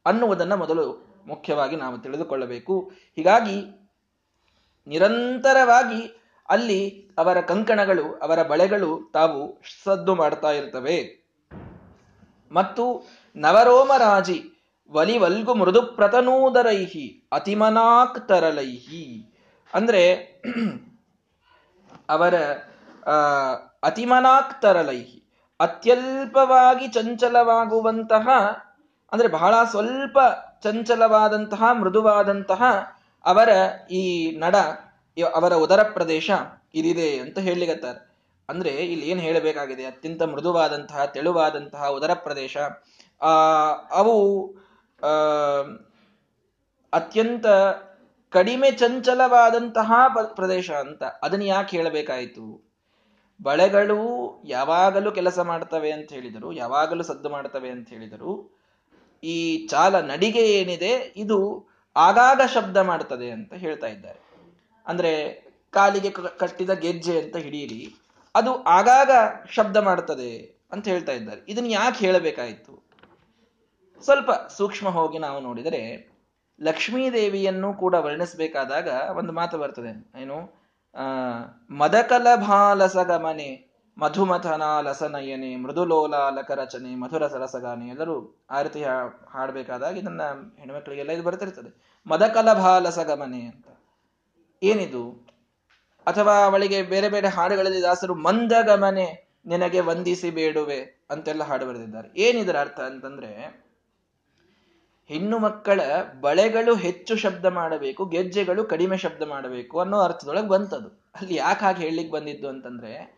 ಅನ್ನುವುದನ್ನ 0.07 0.55
ಮೊದಲು 0.55 1.07
ಮುಖ್ಯವಾಗಿ 1.27 1.77
ನಾವು 1.77 1.99
ತಿಳಿದುಕೊಳ್ಳಬೇಕು. 1.99 2.93
ಹೀಗಾಗಿ 3.17 3.89
ನಿರಂತರವಾಗಿ 4.87 6.23
ಅಲ್ಲಿ 6.49 7.09
ಅವರ 7.19 7.41
ಕಂಕಣಗಳು, 7.41 8.15
ಅವರ 8.15 8.43
ಬಳೆಗಳು 8.43 9.11
ತಾವು 9.13 9.61
ಸದ್ದು 9.85 10.15
ಮಾಡ್ತಾ 10.15 10.51
ಇರ್ತವೆ. 10.51 11.27
ಮತ್ತು 12.53 13.09
ನವರೋಮರಾಜಿ 13.37 14.45
ವಲಿವಲ್ಗು 14.91 15.55
ಮೃದು 15.55 15.83
ಪ್ರತನೂದರೈಹಿ 15.83 17.29
ಅತಿಮನಾಕ್ 17.33 18.29
ತರಲೈಹಿ. 18.29 19.36
ಅಂದ್ರೆ 19.75 20.03
ಅವರ 22.09 22.35
ಅತಿಮನಾಕ್ತರಲೈಹಿ, 23.83 25.19
ಅತ್ಯಲ್ಪವಾಗಿ 25.61 26.89
ಚಂಚಲವಾಗುವಂತಹ, 26.89 28.29
ಅಂದ್ರೆ 29.13 29.29
ಬಹಳ 29.29 29.55
ಸ್ವಲ್ಪ 29.65 30.19
ಚಂಚಲವಾದಂತಹ, 30.63 31.63
ಮೃದುವಾದಂತಹ 31.73 32.63
ಅವರ 33.25 33.49
ಈ 33.91 34.03
ನಡ, 34.39 34.57
ಅವರ 35.35 35.55
ಉದರ 35.55 35.83
ಪ್ರದೇಶ 35.83 36.31
ಇದಿದೆ 36.75 37.19
ಅಂತ 37.19 37.39
ಹೇಳಿಗತ್ತಾರೆ 37.39 38.01
ಅಂದ್ರೆ 38.49 38.71
ಇಲ್ಲಿ 38.71 39.07
ಏನ್ 39.09 39.21
ಹೇಳಬೇಕಾಗಿದೆ? 39.21 39.85
ಅತ್ಯಂತ 39.85 40.23
ಮೃದುವಾದಂತಹ, 40.23 41.05
ತೆಳುವಾದಂತಹ 41.05 41.89
ಉದರ 41.89 42.11
ಪ್ರದೇಶ. 42.15 42.57
ಅವು 43.91 44.17
ಅತ್ಯಂತ 46.93 47.47
ಕಡಿಮೆ 48.31 48.71
ಚಂಚಲವಾದಂತಹ 48.71 49.93
ಪ್ರದೇಶ 50.35 50.71
ಅಂತ. 50.71 51.03
ಅದನ್ನ 51.03 51.43
ಯಾಕೆ 51.43 51.77
ಹೇಳಬೇಕಾಯಿತು? 51.77 52.67
ಬಳೆಗಳು 53.43 54.43
ಯಾವಾಗಲೂ 54.45 55.13
ಕೆಲಸ 55.13 55.39
ಮಾಡ್ತವೆ 55.39 55.93
ಅಂತ 55.93 56.13
ಹೇಳಿದರು, 56.13 56.53
ಯಾವಾಗಲೂ 56.53 57.03
ಸದ್ದು 57.03 57.29
ಮಾಡ್ತವೆ 57.29 57.71
ಅಂತ 57.71 57.89
ಹೇಳಿದರು. 57.89 58.59
ಈ 59.25 59.67
ಚಾಲ 59.67 60.01
ನಡಿಗೆ 60.01 60.41
ಏನಿದೆ, 60.41 61.13
ಇದು 61.17 61.69
ಆಗಾಗ 61.97 62.41
ಶಬ್ದ 62.55 62.77
ಮಾಡ್ತದೆ 62.77 63.31
ಅಂತ 63.31 63.55
ಹೇಳ್ತಾ 63.55 63.87
ಇದ್ದಾರೆ. 63.87 64.21
ಅಂದ್ರೆ 64.87 65.13
ಕಾಲಿಗೆ 65.71 66.11
ಕಟ್ಟಿದ 66.11 66.71
ಗೆಜ್ಜೆ 66.71 67.21
ಅಂತ 67.21 67.37
ಹಿಡಿಯಿರಿ 67.37 67.95
ಅದು 68.35 68.63
ಆಗಾಗ 68.63 69.11
ಶಬ್ದ 69.51 69.77
ಮಾಡ್ತದೆ 69.77 70.59
ಅಂತ 70.73 70.89
ಹೇಳ್ತಾ 70.89 71.13
ಇದ್ದಾರೆ. 71.13 71.41
ಇದನ್ನ 71.49 71.67
ಯಾಕೆ 71.71 72.07
ಹೇಳಬೇಕಾಯಿತು? 72.07 72.87
ಸ್ವಲ್ಪ 74.05 74.31
ಸೂಕ್ಷ್ಮ 74.31 74.89
ಹೋಗಿ 74.89 75.19
ನಾವು 75.19 75.41
ನೋಡಿದರೆ 75.41 76.16
ಲಕ್ಷ್ಮೀದೇವಿಯನ್ನು 76.61 77.75
ಕೂಡ 77.75 77.95
ವರ್ಣಿಸಬೇಕಾದಾಗ 77.95 78.89
ಒಂದು 79.17 79.33
ಮಾತು 79.33 79.59
ಬರ್ತದೆ. 79.59 80.23
ಏನು? 80.23 80.67
ಮದಕಲಭಾಲಸಗಮನೆ 81.71 83.67
ಮೃದುಲೋಲ 85.57 86.15
ಲಕರಚನೆ 86.31 86.95
ಮಧುರ 86.95 87.27
ಸರಸಗಾನೆ 87.27 87.89
ಎಲ್ಲರೂ 87.89 88.45
ಆ 88.51 88.63
ರೀತಿ 88.63 88.85
ಹಾಡಬೇಕಾದಾಗ 89.31 89.99
ಇದನ್ನ 89.99 90.23
ಹೆಣ್ಮಕ್ಳಿಗೆಲ್ಲ 90.59 91.11
ಇದು 91.11 91.23
ಬರ್ತಿರ್ತದೆ. 91.23 92.01
ಮದಕಲಭಾಲಸಗಮನೆ 92.07 93.41
ಅಂತ. 93.41 93.67
ಏನಿದು? 94.63 95.11
ಅಥವಾ 96.07 96.45
ಅವಳಿಗೆ 96.45 96.83
ಬೇರೆ 96.83 97.09
ಬೇರೆ 97.09 97.29
ಹಾಡುಗಳಲ್ಲಿ 97.29 97.83
ದಾಸರು, 97.83 98.15
ಮಂದಗಮನೆ 98.15 99.27
ನಿನಗೆ 99.47 99.81
ವಂದಿಸಿ 99.81 100.31
ಬೇಡುವೆ 100.31 101.07
ಅಂತೆಲ್ಲ 101.11 101.45
ಹಾಡು 101.45 101.67
ಬರೆದಿದ್ದಾರೆ. 101.67 102.21
ಏನಿದರ 102.21 102.61
ಅರ್ಥ 102.61 102.81
ಅಂತಂದ್ರೆ 102.81 103.66
ಹೆಣ್ಣು 105.07 105.39
ಮಕ್ಕಳ 105.39 105.81
ಬಳೆಗಳು 106.21 106.75
ಹೆಚ್ಚು 106.75 107.17
ಶಬ್ದ 107.17 107.45
ಮಾಡಬೇಕು, 107.45 108.05
ಗೆಜ್ಜೆಗಳು 108.05 108.65
ಕಡಿಮೆ 108.65 108.97
ಶಬ್ದ 108.97 109.23
ಮಾಡಬೇಕು 109.23 109.81
ಅನ್ನೋ 109.81 109.99
ಅರ್ಥದೊಳಗೆ 110.01 110.49
ಬಂತದು. 110.49 110.89
ಅಲ್ಲಿ 111.15 111.35
ಯಾಕೆ 111.35 111.65
ಹಾಗೆ 111.65 111.83
ಹೇಳಲಿಕ್ಕೆ 111.83 112.13
ಬಂದಿದ್ದು 112.13 112.49
ಅಂತಂದ್ರೆ, 112.49 113.17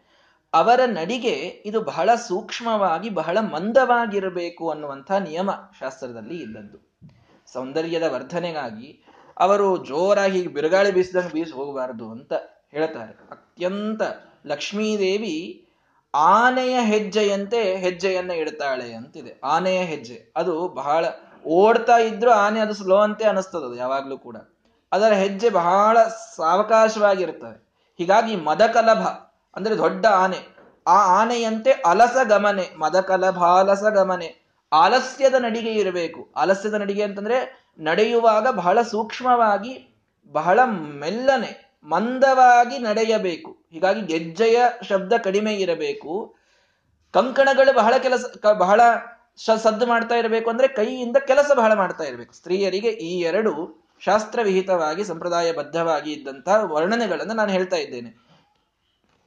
ಅವರ 0.52 0.80
ನಡಿಗೆ 0.87 1.33
ಇದು 1.66 1.80
ಬಹಳ 1.80 2.14
ಸೂಕ್ಷ್ಮವಾಗಿ, 2.14 3.11
ಬಹಳ 3.11 3.38
ಮಂದವಾಗಿರಬೇಕು 3.40 4.71
ಅನ್ನುವಂಥ 4.71 5.12
ನಿಯಮ 5.12 5.50
ಶಾಸ್ತ್ರದಲ್ಲಿ 5.80 6.42
ಇದ್ದದ್ದು. 6.42 6.97
ಸೌಂದರ್ಯದ 7.52 8.02
ವರ್ಧನೆಗಾಗಿ 8.02 9.04
ಅವರು 9.38 9.85
ಜೋರಾಗಿ 9.85 10.47
ಬಿರುಗಾಳಿ 10.47 10.90
ಬೀಸಿದಂಗೆ 10.90 11.35
ಬೀಸಿ 11.35 11.52
ಹೋಗಬಾರದು 11.52 12.11
ಅಂತ 12.11 12.33
ಹೇಳ್ತಾರೆ. 12.71 13.12
ಅತ್ಯಂತ 13.30 14.02
ಲಕ್ಷ್ಮೀದೇವಿ 14.47 15.64
ಆನೆಯ 16.14 16.80
ಹೆಜ್ಜೆಯಂತೆ 16.80 17.76
ಹೆಜ್ಜೆಯನ್ನ 17.76 18.30
ಇಡ್ತಾಳೆ 18.30 18.92
ಅಂತಿದೆ. 18.92 19.40
ಆನೆಯ 19.45 19.83
ಹೆಜ್ಜೆ. 19.83 20.33
ಅದು 20.37 20.68
ಬಹಳ 20.68 21.07
ಓಡ್ತಾ 21.49 21.97
ಇದ್ರು 21.99 22.31
ಆನೆ 22.31 22.61
ಅದು 22.61 22.75
ಸ್ಲೋ 22.75 22.97
ಅಂತೆ 22.97 23.25
ಅನಿಸ್ತದದು 23.25 23.75
ಯಾವಾಗ್ಲೂ 23.75 24.19
ಕೂಡ. 24.19 24.37
ಅದರ 24.93 25.12
ಹೆಜ್ಜೆ 25.12 25.50
ಬಹಳ 25.50 26.02
ಸಾವಕಾಶವಾಗಿರ್ತವೆ 26.37 27.69
ಹೀಗಾಗಿ 27.99 28.37
ಮದಕಲಭ 28.37 29.07
ಅಂದ್ರೆ 29.57 29.78
ದೊಡ್ಡ 29.78 30.07
ಆನೆ. 30.07 30.57
ಆ 30.87 31.21
ಆನೆಯಂತೆ 31.21 31.71
ಅಲಸ 31.71 32.17
ಗಮನೆ 32.28 32.78
ಮದಕಲಭಾಲಸ 32.78 33.83
ಗಮನೆ. 33.83 34.49
ಆಲಸ್ಯದ 34.73 35.35
ನಡಿಗೆ 35.35 35.73
ಇರಬೇಕು. 35.73 36.28
ಆಲಸ್ಯದ 36.37 36.75
ನಡಿಗೆ 36.75 37.02
ಅಂತಂದ್ರೆ 37.02 37.69
ನಡೆಯುವಾಗ 37.78 38.49
ಬಹಳ 38.49 38.83
ಸೂಕ್ಷ್ಮವಾಗಿ, 38.83 39.95
ಬಹಳ 40.33 40.61
ಮೆಲ್ಲನೆ, 41.00 41.81
ಮಂದವಾಗಿ 41.85 42.78
ನಡೆಯಬೇಕು. 42.78 43.57
ಹೀಗಾಗಿ 43.71 44.00
ಗೆಜ್ಜೆಯ 44.00 44.62
ಶಬ್ದ 44.83 45.12
ಕಡಿಮೆ 45.25 45.55
ಇರಬೇಕು. 45.55 46.35
ಕಂಕಣಗಳು 47.14 47.76
ಬಹಳ 47.76 47.95
ಕೆಲಸ, 47.97 48.25
ಬಹಳ 48.59 48.81
ಸದ್ದು 49.47 49.87
ಮಾಡ್ತಾ 49.87 50.14
ಇರಬೇಕು 50.14 50.50
ಅಂದ್ರೆ 50.50 50.68
ಕೈಯಿಂದ 50.68 51.16
ಕೆಲಸ 51.26 51.50
ಬಹಳ 51.54 51.73
ಮಾಡ್ತಾ 51.75 52.04
ಇರಬೇಕು. 52.04 52.33
ಸ್ತ್ರೀಯರಿಗೆ 52.35 52.90
ಈ 53.09 53.21
ಎರಡು 53.21 53.52
ಶಾಸ್ತ್ರವಿಹಿತವಾಗಿ 54.00 55.04
ಸಂಪ್ರದಾಯ 55.04 55.52
ಬದ್ಧವಾಗಿ 55.52 56.12
ಇದ್ದಂತಹ 56.12 56.73
ವರ್ಣನೆಗಳನ್ನು 56.73 57.35
ನಾನು 57.35 57.52
ಹೇಳ್ತಾ 57.52 57.76
ಇದ್ದೇನೆ. 57.76 58.11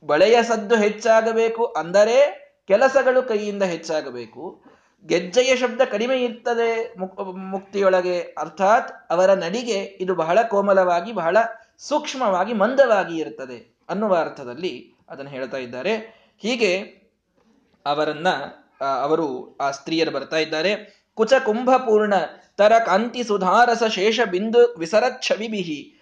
ಬಳೆಯ 0.03 0.43
ಸದ್ದು 0.43 0.75
ಹೆಚ್ಚಾಗಬೇಕು 0.75 1.65
ಅಂದರೆ 1.65 2.17
ಕೆಲಸಗಳು 2.67 3.23
ಕೈಯಿಂದ 3.23 3.63
ಹೆಚ್ಚಾಗಬೇಕು. 3.63 4.43
ಗೆಜ್ಜೆಯ 5.05 5.55
ಶಬ್ದ 5.55 5.81
ಕಡಿಮೆ 5.91 6.15
ಇರ್ತದೆ 6.23 6.69
ಮುಕ್ತಿಯೊಳಗೆ. 7.51 8.17
ಅರ್ಥಾತ್ 8.21 9.11
ಅವರ 9.11 9.33
ನಡಿಗೆ 9.33 9.79
ಇದು 10.03 10.15
ಬಹಳ 10.15 10.39
ಕೋಮಲವಾಗಿ, 10.43 11.11
ಬಹಳ 11.11 11.37
ಸೂಕ್ಷ್ಮವಾಗಿ, 11.77 12.53
ಮಂದವಾಗಿ 12.53 13.17
ಇರುತ್ತದೆ 13.17 13.59
ಅನ್ನುವ 13.89 14.15
ಅರ್ಥದಲ್ಲಿ 14.15 14.73
ಅದನ್ನು 15.09 15.31
ಹೇಳ್ತಾ 15.31 15.57
ಇದ್ದಾರೆ. 15.57 15.93
ಹೀಗೆ 16.41 16.71
ಅವರನ್ನ 17.85 18.27
ಅವರು 18.81 19.57
ಆ 19.61 19.71
ಸ್ತ್ರೀಯರು 19.71 20.11
ಬರ್ತಾ 20.11 20.37
ಇದ್ದಾರೆ. 20.37 21.01
ಕುಚ 21.13 21.33
ಕುಂಭಪೂರ್ಣ 21.45 22.13
ತರ 22.57 22.71
ಕಾಂತಿ 22.85 23.23
ಸುಧಾರಸ 23.23 23.83
ಶೇಷ 23.83 24.19
ಬಿಂದು 24.31 24.75
ವಿಸರಚ್ಛವಿಭಿ 24.77 25.97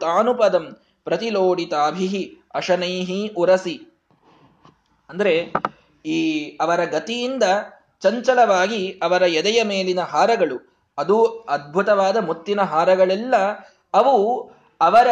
ತಾನುಪದಂ 0.00 0.76
ಪ್ರತಿಲೋಡಿತಾಭಿಹಿ 1.04 2.36
ಅಶನೈಹಿ 2.54 3.28
ಉರಸಿ. 3.36 3.96
ಅಂದ್ರೆ 5.10 5.52
ಈ 6.06 6.44
ಅವರ 6.56 6.84
ಗತಿಯಿಂದ 6.84 7.42
ಚಂಚಲವಾಗಿ 8.00 9.00
ಅವರ 9.02 9.22
ಎದೆಯ 9.22 9.62
ಮೇಲಿನ 9.62 10.00
ಹಾರಗಳು, 10.00 10.76
ಅದು 10.98 11.24
ಅದ್ಭುತವಾದ 11.24 12.16
ಮುತ್ತಿನ 12.16 12.60
ಹಾರಗಳೆಲ್ಲ, 12.60 13.34
ಅವು 13.94 14.50
ಅವರ 14.80 15.06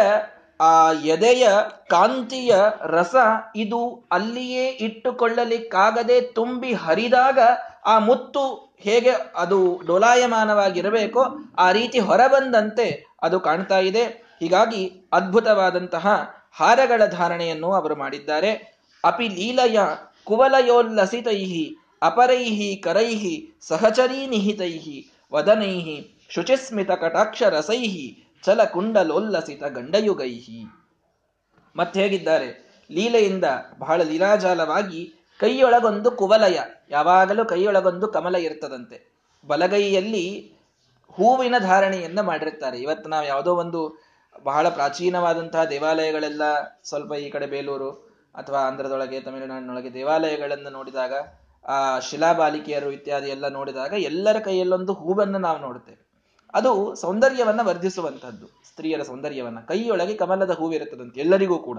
ಆ 0.62 0.92
ಎದೆಯ 0.92 1.48
ಕಾಂತಿಯ 1.90 2.54
ರಸ 2.86 3.14
ಇದು 3.56 4.08
ಅಲ್ಲಿಯೇ 4.12 4.66
ಇಟ್ಟುಕೊಳ್ಳಲಿಕ್ಕಾಗದೆ 4.68 6.20
ತುಂಬಿ 6.20 6.72
ಹರಿದಾಗ 6.72 7.38
ಆ 7.86 7.98
ಮುತ್ತು 7.98 8.42
ಹೇಗೆ 8.80 9.10
ಅದು 9.36 9.80
ಡೋಲಾಯಮಾನವಾಗಿರಬೇಕೋ 9.86 11.22
ಆ 11.58 11.72
ರೀತಿ 11.72 11.98
ಹೊರಬಂದಂತೆ 11.98 13.04
ಅದು 13.22 13.40
ಕಾಣ್ತಾ 13.40 13.78
ಇದೆ. 13.78 14.04
ಹೀಗಾಗಿ 14.40 15.08
ಅದ್ಭುತವಾದಂತಹ 15.12 16.06
ಹಾರಗಳ 16.52 17.06
ಧಾರಣೆಯನ್ನು 17.06 17.72
ಅವರು 17.72 17.96
ಮಾಡಿದ್ದಾರೆ. 17.96 18.50
ಅಪಿ 19.04 19.28
ಲೀಲಯ 19.28 19.78
ಕುವಲಯೋಲ್ಲಸಿತೈಹಿ, 20.24 21.76
ಅಪರೈಹಿ 22.02 22.76
ಕರೈಹಿ, 22.76 23.34
ಸಹಚರೀ 23.68 24.26
ನಿಹಿತೈಹಿ, 24.26 24.98
ವದನೈಹಿ 25.32 25.96
ಶುಚಿಸ್ಮಿತ 26.28 26.90
ಕಟಾಕ್ಷ 26.90 27.42
ರಸೈಹಿ 27.42 28.06
ಚಲಕುಂಡಲೋಲ್ಲಸಿತ 28.42 29.64
ಗಂಡಯುಗೈಹಿ 29.64 30.60
ಮತ್ತೆ 31.76 32.02
ಹೇಗಿದ್ದಾರೆ? 32.02 32.48
ಲೀಲೆಯಿಂದ 32.90 33.44
ಬಹಳ 33.78 34.02
ಲೀಲಾಜಾಲವಾಗಿ 34.02 35.14
ಕೈಯೊಳಗೊಂದು 35.40 36.10
ಕುವಲಯ, 36.10 36.58
ಯಾವಾಗಲೂ 36.90 37.44
ಕೈಯೊಳಗೊಂದು 37.44 38.08
ಕಮಲ 38.08 38.36
ಇರ್ತದಂತೆ. 38.36 39.28
ಬಲಗೈಯಲ್ಲಿ 39.46 40.54
ಹೂವಿನ 41.08 41.54
ಧಾರಣೆಯನ್ನ 41.58 42.20
ಮಾಡಿರ್ತಾರೆ 42.20 42.78
ಇವತ್ತು 42.80 43.10
ನಾವು 43.10 43.26
ಯಾವುದೋ 43.26 43.54
ಒಂದು 43.54 44.02
ಬಹಳ 44.42 44.68
ಪ್ರಾಚೀನವಾದಂತಹ 44.68 45.64
ದೇವಾಲಯಗಳೆಲ್ಲ 45.64 46.42
ಸ್ವಲ್ಪ 46.84 47.12
ಈ 47.12 47.30
ಕಡೆ 47.30 47.46
ಬೇಲೂರು 47.46 47.90
ಅಥವಾ 48.34 48.58
ಆಂಧ್ರದೊಳಗೆ, 48.58 49.20
ತಮಿಳುನಾಡಿನೊಳಗೆ 49.20 49.94
ದೇವಾಲಯಗಳನ್ನು 49.94 50.70
ನೋಡಿದಾಗ, 50.70 51.12
ಆ 51.64 51.98
ಶಿಲಾಬಾಲಿಕೆಯರು 51.98 52.90
ಇತ್ಯಾದಿ 52.90 53.30
ಎಲ್ಲ 53.30 53.48
ನೋಡಿದಾಗ 53.48 53.92
ಎಲ್ಲರ 53.92 54.38
ಕೈಯಲ್ಲೊಂದು 54.38 54.92
ಹೂವನ್ನು 54.92 55.38
ನಾವು 55.38 55.58
ನೋಡುತ್ತೇವೆ. 55.58 56.11
ಅದು 56.54 56.94
ಸೌಂದರ್ಯವನ್ನ 56.94 57.60
ವರ್ಧಿಸುವಂಥದ್ದು, 57.62 58.46
ಸ್ತ್ರೀಯರ 58.68 59.02
ಸೌಂದರ್ಯವನ್ನ. 59.02 59.60
ಕೈಯೊಳಗೆ 59.60 60.14
ಕಮಲದ 60.14 60.50
ಹೂವಿರುತ್ತದಂತೆ, 60.50 61.20
ಎಲ್ಲರಿಗೂ 61.20 61.58
ಕೂಡ. 61.58 61.78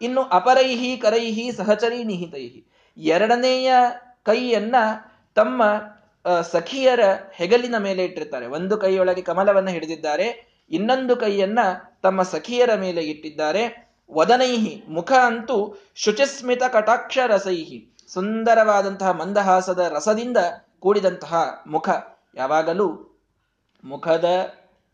ಇನ್ನು 0.00 0.22
ಅಪರೈಹಿ 0.22 0.96
ಕರೈಹಿ 0.96 1.52
ಸಹಚರಿ 1.52 2.04
ನಿಹಿತೈಹಿ. 2.04 2.60
ಎರಡನೆಯ 2.96 3.72
ಕೈಯನ್ನ 4.24 4.76
ತಮ್ಮ 5.34 5.62
ಸಖಿಯರ 6.42 7.00
ಹೆಗಲಿನ 7.32 7.76
ಮೇಲೆ 7.78 8.04
ಇಟ್ಟಿರ್ತಾರೆ. 8.04 8.46
ಒಂದು 8.46 8.76
ಕೈಯೊಳಗೆ 8.76 9.22
ಕಮಲವನ್ನು 9.22 9.70
ಹಿಡಿದಿದ್ದಾರೆ, 9.70 10.28
ಇನ್ನೊಂದು 10.70 11.16
ಕೈಯನ್ನ 11.16 11.58
ತಮ್ಮ 12.02 12.22
ಸಖಿಯರ 12.22 12.74
ಮೇಲೆ 12.74 13.02
ಇಟ್ಟಿದ್ದಾರೆ. 13.02 13.62
ವದನೈಹಿ, 14.12 14.84
ಮುಖ 14.88 15.12
ಅಂತೂ 15.12 15.56
ಶುಚಿಸ್ಮಿತ 15.94 16.62
ಕಟಾಕ್ಷ 16.72 17.18
ರಸೈಹಿ. 17.26 17.78
ಸುಂದರವಾದಂತಹ 18.08 19.10
ಮಂದಹಾಸದ 19.10 19.78
ರಸದಿಂದ 19.78 20.36
ಕೂಡಿದಂತಹ 20.80 21.34
ಮುಖ. 21.66 21.88
ಯಾವಾಗಲೂ 22.34 22.86
ಮುಖದ 23.88 24.24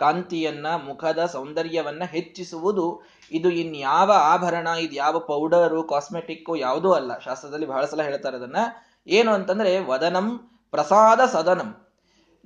ಕಾಂತಿಯನ್ನ, 0.00 0.66
ಮುಖದ 0.84 1.26
ಸೌಂದರ್ಯವನ್ನ 1.26 2.02
ಹೆಚ್ಚಿಸುವುದು. 2.04 3.02
ಇದು 3.30 3.50
ಇನ್ಯಾವ 3.50 4.12
ಆಭರಣ, 4.12 4.66
ಇದು 4.66 4.94
ಯಾವ 4.94 5.18
ಪೌಡರು 5.18 5.82
ಕಾಸ್ಮೆಟಿಕ್ಕು 5.82 6.56
ಯಾವುದೂ 6.56 6.92
ಅಲ್ಲ. 6.92 7.18
ಶಾಸ್ತ್ರದಲ್ಲಿ 7.18 7.66
ಬಹಳ 7.66 7.84
ಸಲ 7.84 8.02
ಹೇಳ್ತಾರೆ 8.02 8.36
ಅದನ್ನ. 8.36 8.56
ಏನು 9.06 9.32
ಅಂತಂದ್ರೆ, 9.32 9.78
ವದನಂ 9.78 10.38
ಪ್ರಸಾದ 10.70 11.20
ಸದನಂ. 11.32 11.76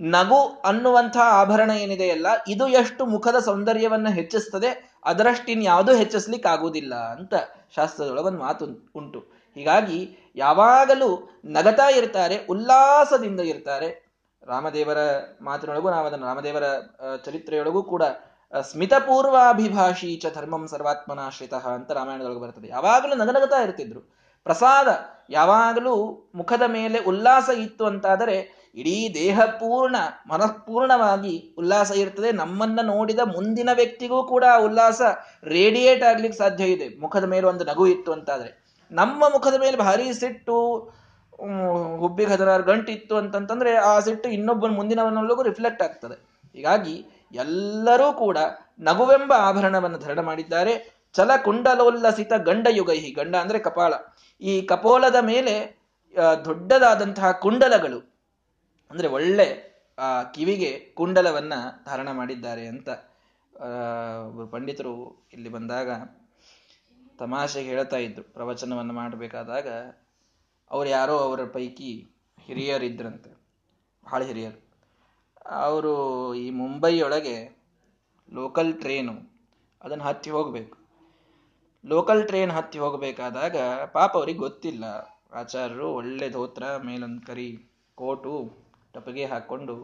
ನಗು 0.00 0.62
ಅನ್ನುವಂತಹ 0.64 1.20
ಆಭರಣ 1.20 1.70
ಏನಿದೆಯಲ್ಲ 1.70 2.26
ಇದು 2.48 2.68
ಎಷ್ಟು 2.68 3.06
ಮುಖದ 3.06 3.38
ಸೌಂದರ್ಯವನ್ನ 3.38 4.08
ಹೆಚ್ಚಿಸ್ತದೆ 4.08 4.98
ಅದರಷ್ಟಿನ್ಯಾವುದೂ 5.04 5.94
ಹೆಚ್ಚಿಸ್ಲಿಕ್ಕೆ 5.94 6.48
ಆಗುವುದಿಲ್ಲ 6.48 6.94
ಅಂತ 6.94 7.34
ಶಾಸ್ತ್ರದೊಳಗೊಂದು 7.76 8.38
ಮಾತು 8.38 8.90
ಉಂಟು. 8.94 9.18
ಹೀಗಾಗಿ 9.54 10.32
ಯಾವಾಗಲೂ 10.36 11.40
ನಗತಾ 11.44 11.88
ಇರ್ತಾರೆ, 11.88 12.46
ಉಲ್ಲಾಸದಿಂದ 12.50 13.40
ಇರ್ತಾರೆ 13.40 14.05
ರಾಮದೇವರ 14.48 14.98
ಮಾತಿನೊಳಗೂ 15.42 15.90
ನಾವು 15.90 16.06
ಅದನ್ನು 16.06 16.26
ರಾಮದೇವರ 16.26 16.66
ಚರಿತ್ರೆಯೊಳಗೂ 17.24 17.82
ಕೂಡ 17.82 18.02
ಸ್ಮಿತಪೂರ್ವಾಭಿಭಾಷಿ 18.60 20.16
ಚ 20.16 20.26
ಧರ್ಮಂ 20.34 20.68
ಸರ್ವಾತ್ಮನಾಶ್ರಿತ 20.68 21.54
ಅಂತ 21.54 21.90
ರಾಮಾಯಣದೊಳಗೆ 21.92 22.40
ಬರ್ತದೆ. 22.40 22.68
ಯಾವಾಗಲೂ 22.68 23.14
ನಗನಗತಾ 23.14 23.58
ಇರ್ತಿದ್ರು. 23.62 24.00
ಪ್ರಸಾದ 24.44 24.88
ಯಾವಾಗಲೂ 25.30 25.94
ಮುಖದ 26.34 26.62
ಮೇಲೆ 26.66 26.98
ಉಲ್ಲಾಸ 26.98 27.48
ಇತ್ತು 27.58 27.84
ಅಂತಾದರೆ 27.86 28.36
ಇಡೀ 28.74 29.14
ದೇಹ 29.14 29.40
ಪೂರ್ಣ, 29.44 29.96
ಮನಃಪೂರ್ಣವಾಗಿ 30.26 31.54
ಉಲ್ಲಾಸ 31.58 31.90
ಇರ್ತದೆ. 31.96 32.32
ನಮ್ಮನ್ನ 32.32 32.80
ನೋಡಿದ 32.82 33.18
ಮುಂದಿನ 33.18 33.70
ವ್ಯಕ್ತಿಗೂ 33.74 34.24
ಕೂಡ 34.24 34.44
ಉಲ್ಲಾಸ 34.58 35.02
ರೇಡಿಯೇಟ್ 35.44 36.02
ಆಗ್ಲಿಕ್ಕೆ 36.02 36.38
ಸಾಧ್ಯ 36.38 36.64
ಇದೆ. 36.64 37.00
ಮುಖದ 37.00 37.24
ಮೇಲೆ 37.24 37.46
ಒಂದು 37.46 37.64
ನಗು 37.64 37.86
ಇತ್ತು 37.86 38.12
ಅಂತಾದ್ರೆ. 38.12 38.50
ನಮ್ಮ 38.90 39.28
ಮುಖದ 39.28 39.60
ಮೇಲೆ 39.60 39.76
ಭಾರಿ 39.76 40.06
ಸಿಟ್ಟು 40.12 40.58
ಹುಬ್ಬಿಗೆ 41.96 42.30
ಹದಿನಾರು 42.30 42.62
ಗಂಟೆ 42.62 42.92
ಇತ್ತು 42.92 43.16
ಅಂತಂತಂದ್ರೆ 43.16 43.76
ಆ 43.76 43.98
ಸಿಟ್ಟು 43.98 44.28
ಇನ್ನೊಬ್ಬನ 44.28 44.70
ಮುಂದಿನವನಲ್ಲೂ 44.70 45.42
ರಿಫ್ಲೆಕ್ಟ್ 45.42 45.82
ಆಗ್ತದೆ. 45.82 46.36
ಹೀಗಾಗಿ 46.54 47.06
ಎಲ್ಲರೂ 47.32 48.12
ಕೂಡ 48.12 48.38
ನಗುವೆಂಬ 48.80 49.32
ಆಭರಣವನ್ನು 49.32 49.98
ಧರಣ 49.98 50.20
ಮಾಡಿದ್ದಾರೆ. 50.20 50.96
ಚಲ 51.12 51.30
ಕುಂಡಲೋಲ್ಲಸಿತ 51.44 52.32
ಗಂಡ 52.32 52.66
ಯುಗೈಹಿ 52.70 53.10
ಗಂಡ 53.10 53.36
ಅಂದ್ರೆ 53.36 53.58
ಕಪಾಳ. 53.58 53.94
ಈ 54.40 54.62
ಕಪೋಲದ 54.62 55.16
ಮೇಲೆ 55.20 55.78
ದೊಡ್ಡದಾದಂತಹ 56.44 57.30
ಕುಂಡಲಗಳು, 57.30 57.98
ಅಂದ್ರೆ 58.90 59.08
ಒಳ್ಳೆ, 59.08 59.76
ಆ, 59.98 60.22
ಕಿವಿಗೆ 60.22 60.92
ಕುಂಡಲವನ್ನ 60.94 61.52
ಧಾರಣ 61.86 62.10
ಮಾಡಿದ್ದಾರೆ 62.10 62.66
ಅಂತ 62.66 62.88
ಪಂಡಿತರು 64.50 65.26
ಇಲ್ಲಿ 65.32 65.48
ಬಂದಾಗ 65.48 65.90
ತಮಾಷೆಗೆ 67.18 67.68
ಹೇಳ್ತಾ 67.68 67.96
ಇದ್ರು. 67.96 68.22
ಪ್ರವಚನವನ್ನು 68.22 68.92
ಮಾಡಬೇಕಾದಾಗ 68.92 69.66
ಅವ್ರು 70.70 70.90
ಯಾರೋ 70.90 71.18
ಅವರ 71.18 71.44
ಪೈಕಿ 71.44 72.10
ಹಿರಿಯರಿದ್ರಂತೆ, 72.40 73.30
ಬಹಳ 74.04 74.22
ಹಿರಿಯರು. 74.22 74.66
ಅವರು 75.50 76.34
ಈ 76.34 76.50
ಮುಂಬೈಯೊಳಗೆ 76.50 77.62
ಲೋಕಲ್ 78.32 78.74
ಟ್ರೈನು 78.74 79.12
ಅದನ್ನು 79.82 80.04
ಹತ್ತಿ 80.04 80.30
ಹೋಗಬೇಕು. 80.30 80.78
ಲೋಕಲ್ 81.86 82.26
ಟ್ರೈನ್ 82.26 82.50
ಹತ್ತಿ 82.50 82.78
ಹೋಗಬೇಕಾದಾಗ 82.78 83.56
ಪಾಪ 83.84 84.16
ಅವ್ರಿಗೆ 84.16 84.38
ಗೊತ್ತಿಲ್ಲ. 84.38 84.84
ಆಚಾರ್ಯರು 85.32 85.94
ಒಳ್ಳೆ 85.94 86.30
ಧೋತ್ರ 86.30 86.76
ಮೇಲೊಂದು 86.76 87.26
ಕರಿ 87.26 87.58
ಕೋಟು, 87.94 88.52
ಟಪಗೆ 88.92 89.24
ಹಾಕ್ಕೊಂಡು 89.24 89.76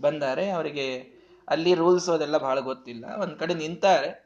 ಬಂದಾರೆ. 0.00 0.50
ಅವರಿಗೆ 0.50 1.16
ಅಲ್ಲಿ 1.48 1.74
ರೂಲ್ಸ್ 1.74 2.08
ಅದೆಲ್ಲ 2.08 2.38
ಬಹಳ 2.38 2.60
ಗೊತ್ತಿಲ್ಲ. 2.60 3.04
ಒಂದು 3.22 3.36
ಕಡೆ 3.36 3.54
ನಿಂತಾರೆ. 3.54 4.25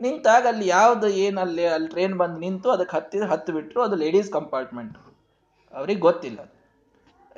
ನಿಂತಾಗ 0.00 0.44
ಅಲ್ಲಿ 0.52 0.66
ಯಾವ್ದು 0.76 1.06
ಏನು 1.24 1.38
ಅಲ್ಲಿ 1.44 1.64
ಅಲ್ಲಿ 1.74 1.88
ಟ್ರೈನ್ 1.94 2.14
ಬಂದು 2.22 2.38
ನಿಂತು 2.44 2.68
ಅದಕ್ಕೆ 2.74 2.94
ಹತ್ತಿ 2.96 3.18
ಹತ್ತು 3.32 3.50
ಬಿಟ್ರು 3.56 3.80
ಅದು 3.86 3.96
ಲೇಡೀಸ್ 4.04 4.30
ಕಂಪಾರ್ಟ್ಮೆಂಟ್ 4.38 4.96
ಅವ್ರಿಗೆ 5.74 6.02
ಗೊತ್ತಿಲ್ಲ. 6.08 6.40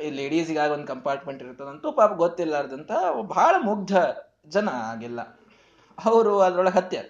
ಈ 0.05 0.09
ಲೇಡೀಸ್ಗಾಗಿ 0.19 0.73
ಒಂದು 0.77 0.89
ಕಂಪಾರ್ಟ್ಮೆಂಟ್ 0.93 1.41
ಇರ್ತದಂತೂ 1.45 1.89
ಪಾಪ 2.01 2.11
ಗೊತ್ತಿಲ್ಲಾರ್ದಂತ 2.25 2.93
ಬಹಳ 3.35 3.55
ಮುಗ್ಧ 3.69 3.93
ಜನ 4.55 4.69
ಆಗಿಲ್ಲ. 4.93 5.21
ಅವರು 5.99 6.33
ಅದ್ರೊಳಗೆ 6.47 6.77
ಹತ್ಯಾರ. 6.79 7.07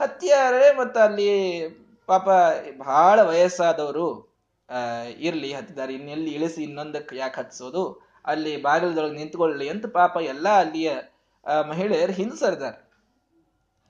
ಹತ್ಯಾರೆ 0.00 0.64
ಮತ್ತು 0.78 0.98
ಅಲ್ಲಿ 1.06 1.28
ಪಾಪ 2.08 2.26
ಬಹಳ 2.86 3.18
ವಯಸ್ಸಾದವರು 3.30 4.06
ಇರ್ಲಿ 5.28 5.50
ಹತ್ತಿದ್ದಾರೆ 5.58 5.92
ಇನ್ನೆಲ್ಲಿ 5.98 6.30
ಇಳಿಸಿ 6.36 6.60
ಇನ್ನೊಂದಕ್ಕೆ 6.68 7.14
ಯಾಕೆ 7.16 7.38
ಹತ್ಸೋದು, 7.40 7.82
ಅಲ್ಲಿ 8.24 8.52
ಬಾಗಿಲದೊಳಗೆ 8.66 9.16
ನಿಂತ್ಕೊಳ್ಳಿ 9.20 9.66
ಅಂತ 9.74 9.86
ಪಾಪ 9.98 10.16
ಎಲ್ಲ 10.32 10.48
ಅಲ್ಲಿಯ 10.62 10.90
ಮಹಿಳೆಯರು 11.70 12.14
ಹಿಂದೆ 12.20 12.38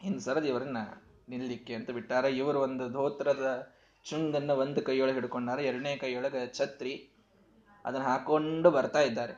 ಹಿಂದೆ 0.03 0.21
ಸರದಿ 0.21 0.49
ಇವರನ್ನ 0.49 0.77
ನಿಲ್ಲಿಕ್ಕೆ 1.29 1.75
ಅಂತ 1.75 1.91
ಬಿಟ್ಟಾರ. 1.91 2.25
ಇವರು 2.25 2.61
ಒಂದು 2.61 2.89
ಧೋತ್ರದ 2.89 3.73
ಚುಂಡನ್ನ 4.05 4.51
ಒಂದು 4.51 4.83
ಕೈಯೊಳಗೆ 4.83 5.15
ಹಿಡ್ಕೊಂಡಾರ, 5.15 5.61
ಎರಡನೇ 5.61 5.97
ಕೈಯೊಳಗೆ 5.97 6.55
ಛತ್ರಿ 6.55 7.11
ಅದನ್ನ 7.85 8.05
ಹಾಕೊಂಡು 8.05 8.71
ಬರ್ತಾ 8.71 9.01
ಇದ್ದಾರೆ. 9.01 9.33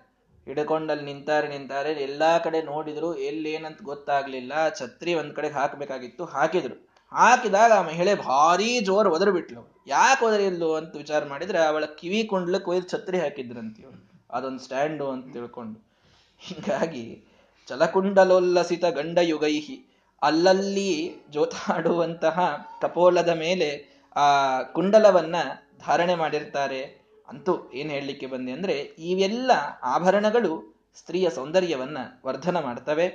ಹಿಡ್ಕೊಂಡಲ್ಲಿ 0.47 1.05
ನಿಂತಾರೆ 1.05 1.49
ನಿಂತಾರೆ, 1.49 1.93
ಎಲ್ಲಾ 1.93 2.39
ಕಡೆ 2.39 2.63
ನೋಡಿದ್ರು 2.63 3.15
ಎಲ್ಲೇನಂತ 3.15 3.83
ಗೊತ್ತಾಗ್ಲಿಲ್ಲ. 3.83 4.53
ಛತ್ರಿ 4.79 5.15
ಒಂದ್ 5.15 5.35
ಕಡೆ 5.35 5.49
ಹಾಕಬೇಕಾಗಿತ್ತು, 5.49 6.25
ಹಾಕಿದ್ರು. 6.25 6.89
ಹಾಕಿದಾಗ 7.13 7.73
ಆ 7.73 7.83
ಮಹಿಳೆ 7.83 8.15
ಭಾರಿ 8.15 8.81
ಜೋರ್ 8.81 9.09
ಒದರ್ 9.09 9.31
ಬಿಟ್ಲು 9.31 9.85
ಯಾಕೆ 9.87 10.25
ಒದರಿಲ್ಲು 10.25 10.75
ಅಂತ 10.75 10.97
ವಿಚಾರ 10.97 11.25
ಮಾಡಿದ್ರೆ 11.25 11.59
ಅವಳ 11.59 11.85
ಕಿವಿ 11.85 12.25
ಕುಂಡ್ಲಕ್ಕೆ 12.25 12.71
ಒಯ್ದು 12.71 12.89
ಛತ್ರಿ 12.89 13.21
ಹಾಕಿದ್ರಂತೀವ್ 13.21 13.93
ಅದೊಂದು 14.31 14.59
ಸ್ಟ್ಯಾಂಡು 14.59 15.11
ಅಂತ 15.11 15.33
ತಿಳ್ಕೊಂಡು. 15.33 15.89
ಹೀಗಾಗಿ 16.39 17.25
ಚಲಕುಂಡಲೋಲ್ಲಸಿತ 17.67 18.85
ಗಂಡ 18.85 19.19
ಯುಗೈಹಿ 19.23 19.88
ಅಲ್ಲಲ್ಲಿ 20.23 21.15
ಜೋತಾಡುವಂತಹ 21.31 22.57
ಕಪೋಲದ 22.81 23.29
ಮೇಲೆ 23.29 23.99
ಆ 24.17 24.63
ಕುಂಡಲವನ್ನ 24.63 25.37
ಧಾರಣೆ 25.87 26.15
ಮಾಡಿರ್ತಾರೆ. 26.15 27.09
ಅಂತೂ 27.29 27.71
ಏನು 27.75 27.91
ಹೇಳಲಿಕ್ಕೆ 27.91 28.27
ಬಂದೆ 28.27 28.53
ಅಂದ್ರೆ, 28.53 28.73
ಇವೆಲ್ಲ 28.99 29.51
ಆಭರಣಗಳು 29.83 30.79
ಸ್ತ್ರೀಯ 30.95 31.31
ಸೌಂದರ್ಯವನ್ನ 31.31 31.99
ವರ್ಧನ 32.27 32.61
ಮಾಡ್ತವೆ. 32.61 33.07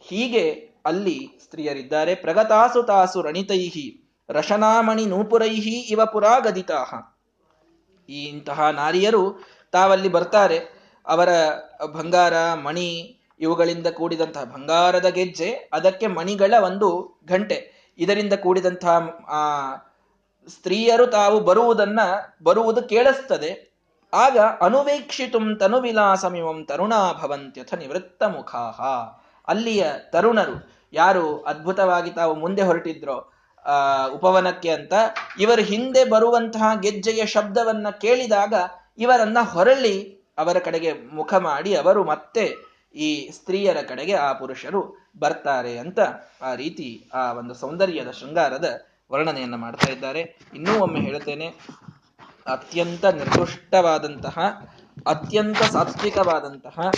ಹೀಗೆ 0.00 0.70
ಅಲ್ಲಿ 0.86 1.30
ಸ್ತ್ರೀಯರಿದ್ದಾರೆ. 1.44 2.14
ಪ್ರಗತಾಸು 2.14 2.82
ತಾಸು 2.82 3.22
ರಣಿತೈಹಿ, 3.22 4.14
ರಶನಾಮಣಿ 4.28 5.06
ನೂಪುರೈಹಿ 5.06 5.80
ಇವ 5.80 6.00
ಪುರಾಗದಿತಾಹ. 6.06 6.94
ಈ 8.08 8.24
ಇಂತಹ 8.24 8.68
ನಾರಿಯರು 8.68 9.46
ತಾವಲ್ಲಿ 9.72 10.08
ಬರ್ತಾರೆ. 10.08 10.82
ಅವರ 11.06 11.28
ಬಂಗಾರ 11.92 12.54
ಮಣಿ 12.54 13.18
ಇವುಗಳಿಂದ 13.42 13.86
ಕೂಡಿದಂತಹ 13.86 14.44
ಬಂಗಾರದ 14.44 15.06
ಗೆಜ್ಜೆ, 15.06 15.70
ಅದಕ್ಕೆ 15.72 16.06
ಮಣಿಗಳ 16.06 16.54
ಒಂದು 16.64 17.20
ಗಂಟೆ. 17.28 17.72
ಇದರಿಂದ 17.98 18.32
ಕೂಡಿದಂತಹ, 18.32 18.96
ಆ, 19.28 19.74
ಸ್ತ್ರೀಯರು 20.48 21.06
ತಾವು 21.06 21.40
ಬರುವುದನ್ನ, 21.40 22.00
ಬರುವುದು 22.42 22.82
ಕೇಳಿಸ್ತದೆ. 22.82 23.72
ಆಗ 24.14 24.38
ಅನುವೀಕ್ಷಿತುಂ 24.38 25.56
ತರುಣಾ 26.64 27.12
ಭವಂತ್ಯಥ 27.12 27.74
ನಿವೃತ್ತ 27.74 28.22
ಮುಖಾಹ 28.22 28.80
ಅಲ್ಲಿಯ 29.48 29.86
ತರುಣರು 30.10 30.70
ಯಾರು 30.92 31.42
ಅದ್ಭುತವಾಗಿ 31.42 32.10
ತಾವು 32.10 32.34
ಮುಂದೆ 32.34 32.62
ಹೊರಟಿದ್ರೋ, 32.62 33.32
ಆ, 33.64 34.06
ಉಪವನಕ್ಕೆ 34.06 34.70
ಅಂತ, 34.70 34.92
ಇವರ 35.40 35.58
ಹಿಂದೆ 35.58 36.04
ಬರುವಂತಹ 36.04 36.80
ಗೆಜ್ಜೆಯ 36.80 37.26
ಶಬ್ದವನ್ನ 37.26 37.90
ಕೇಳಿದಾಗ 37.90 38.54
ಇವರನ್ನ 38.98 39.38
ಹೊರಳಿ 39.40 40.22
ಅವರ 40.38 40.58
ಕಡೆಗೆ 40.58 40.92
ಮುಖ 40.92 41.34
ಮಾಡಿ 41.34 41.74
ಅವರು 41.74 42.04
ಮತ್ತೆ 42.04 42.71
ಈ 42.94 43.30
ಸ್ತ್ರೀಯರ 43.30 43.76
ಕಡೆಗೆ 43.88 44.12
ಆ 44.12 44.32
ಪುರುಷರು 44.32 45.10
ಬರ್ತಾರೆ 45.18 45.78
ಅಂತ 45.78 45.98
ಆ 46.42 46.54
ರೀತಿ 46.54 47.08
ಆ 47.14 47.32
ಒಂದು 47.32 47.54
ಸೌಂದರ್ಯದ 47.54 48.10
ಶೃಂಗಾರದ 48.10 48.80
ವರ್ಣನೆಯನ್ನ 49.12 49.54
ಮಾಡ್ತಾ 49.54 49.92
ಇದ್ದಾರೆ. 49.92 50.20
ಇನ್ನೂ 50.54 50.78
ಒಮ್ಮೆ 50.78 51.00
ಹೇಳ್ತೇನೆ, 51.00 51.46
ಅತ್ಯಂತ 52.46 53.04
ನಿರ್ದುಷ್ಟವಾದಂತಹ, 53.04 54.38
ಅತ್ಯಂತ 55.06 55.62
ಸಾತ್ವಿಕವಾದಂತಹ, 55.62 56.90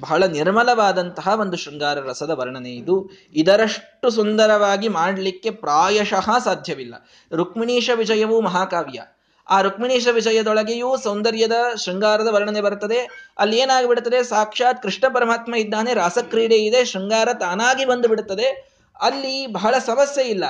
ಬಹಳ 0.00 0.24
ನಿರ್ಮಲವಾದಂತಹ 0.24 1.28
ಒಂದು 1.40 1.56
ಶೃಂಗಾರ 1.56 1.98
ರಸದ 1.98 2.30
ವರ್ಣನೆ 2.30 2.70
ಇದು. 2.70 3.10
ಇದರಷ್ಟು 3.34 4.10
ಸುಂದರವಾಗಿ 4.10 4.88
ಮಾಡಲಿಕ್ಕೆ 4.88 5.50
ಪ್ರಾಯಶಃ 5.50 6.38
ಸಾಧ್ಯವಿಲ್ಲ. 6.38 6.94
ರುಕ್ಮಿಣೀಶ 7.32 7.90
ವಿಜಯವೂ 7.94 8.40
ಮಹಾಕಾವ್ಯ. 8.40 9.02
ಆ 9.50 9.60
ರುಕ್ಮಿಣೀಶ 9.60 10.08
ವಿಷಯದೊಳಗೆಯೂ 10.08 10.96
ಸೌಂದರ್ಯದ 10.96 11.52
ಶೃಂಗಾರದ 11.84 12.28
ವರ್ಣನೆ 12.28 12.60
ಬರ್ತದೆ 12.60 13.30
ಅಲ್ಲಿ 13.38 13.58
ಏನಾಗಿಬಿಡುತ್ತದೆ? 13.58 14.22
ಸಾಕ್ಷಾತ್ 14.22 14.82
ಕೃಷ್ಣ 14.82 15.14
ಪರಮಾತ್ಮ 15.14 15.54
ಇದ್ದಾನೆ, 15.54 15.94
ರಾಸಕ್ರೀಡೆ 15.94 16.56
ಇದೆ, 16.56 16.84
ಶೃಂಗಾರ 16.84 17.28
ತಾನಾಗಿ 17.32 17.84
ಬಂದು 17.84 18.08
ಬಿಡುತ್ತದೆ 18.08 18.72
ಅಲ್ಲಿ 19.00 19.46
ಬಹಳ 19.46 19.78
ಸಮಸ್ಯೆ 19.78 20.24
ಇಲ್ಲ. 20.24 20.44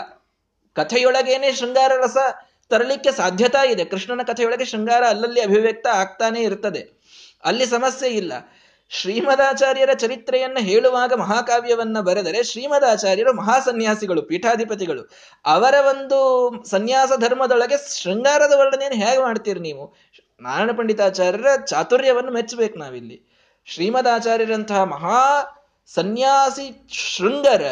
ಕಥೆಯೊಳಗೇನೆ 0.74 1.52
ಶೃಂಗಾರ 1.52 1.92
ರಸ 1.96 2.16
ತರಲಿಕ್ಕೆ 2.68 3.12
ಸಾಧ್ಯತಾ 3.12 3.62
ಇದೆ. 3.62 3.85
ಕೃಷ್ಣನ 3.85 4.22
ಕಥೆಯೊಳಗೆ 4.22 4.64
ಶೃಂಗಾರ 4.64 5.05
ಅಲ್ಲಲ್ಲಿ 5.05 5.40
ಅಭಿವ್ಯಕ್ತ 5.40 5.87
ಆಗ್ತಾನೆ 5.87 6.40
ಇರ್ತದೆ. 6.40 7.02
ಅಲ್ಲಿ 7.44 7.66
ಸಮಸ್ಯೆ 7.66 8.09
ಇಲ್ಲ. 8.09 8.33
ಶ್ರೀಮದಾಚಾರ್ಯರ 8.94 9.90
ಚರಿತ್ರೆಯನ್ನು 9.98 10.61
ಹೇಳುವಾಗ 10.61 11.12
ಮಹಾಕಾವ್ಯವನ್ನ 11.12 12.00
ಬರೆದರೆ 12.00 12.42
ಶ್ರೀಮದಾಚಾರ್ಯರು 12.42 13.33
ಮಹಾಸನ್ಯಾಸಿಗಳು, 13.33 14.22
ಪೀಠಾಧಿಪತಿಗಳು. 14.22 15.11
ಅವರ 15.44 15.74
ಒಂದು 15.87 16.18
ಸನ್ಯಾಸ 16.70 17.12
ಧರ್ಮದೊಳಗೆ 17.20 18.02
ಶೃಂಗಾರದ 18.02 18.52
ವರ್ಣನೆಯನ್ನು 18.57 19.07
ಹೇಗೆ 19.07 19.22
ಮಾಡ್ತೀರಿ 19.22 19.61
ನೀವು? 19.61 19.94
ನಾರಾಯಣ 20.40 20.70
ಪಂಡಿತಾಚಾರ್ಯರ 20.76 21.46
ಚಾತುರ್ಯವನ್ನು 21.66 22.33
ಮೆಚ್ಚಬೇಕು 22.33 22.78
ನಾವಿಲ್ಲಿ. 22.78 23.18
ಶ್ರೀಮದಾಚಾರ್ಯರಂತಹ 23.66 24.83
ಮಹಾ 24.83 25.42
ಸನ್ಯಾಸಿ 25.94 26.88
ಶೃಂಗರ 26.92 27.62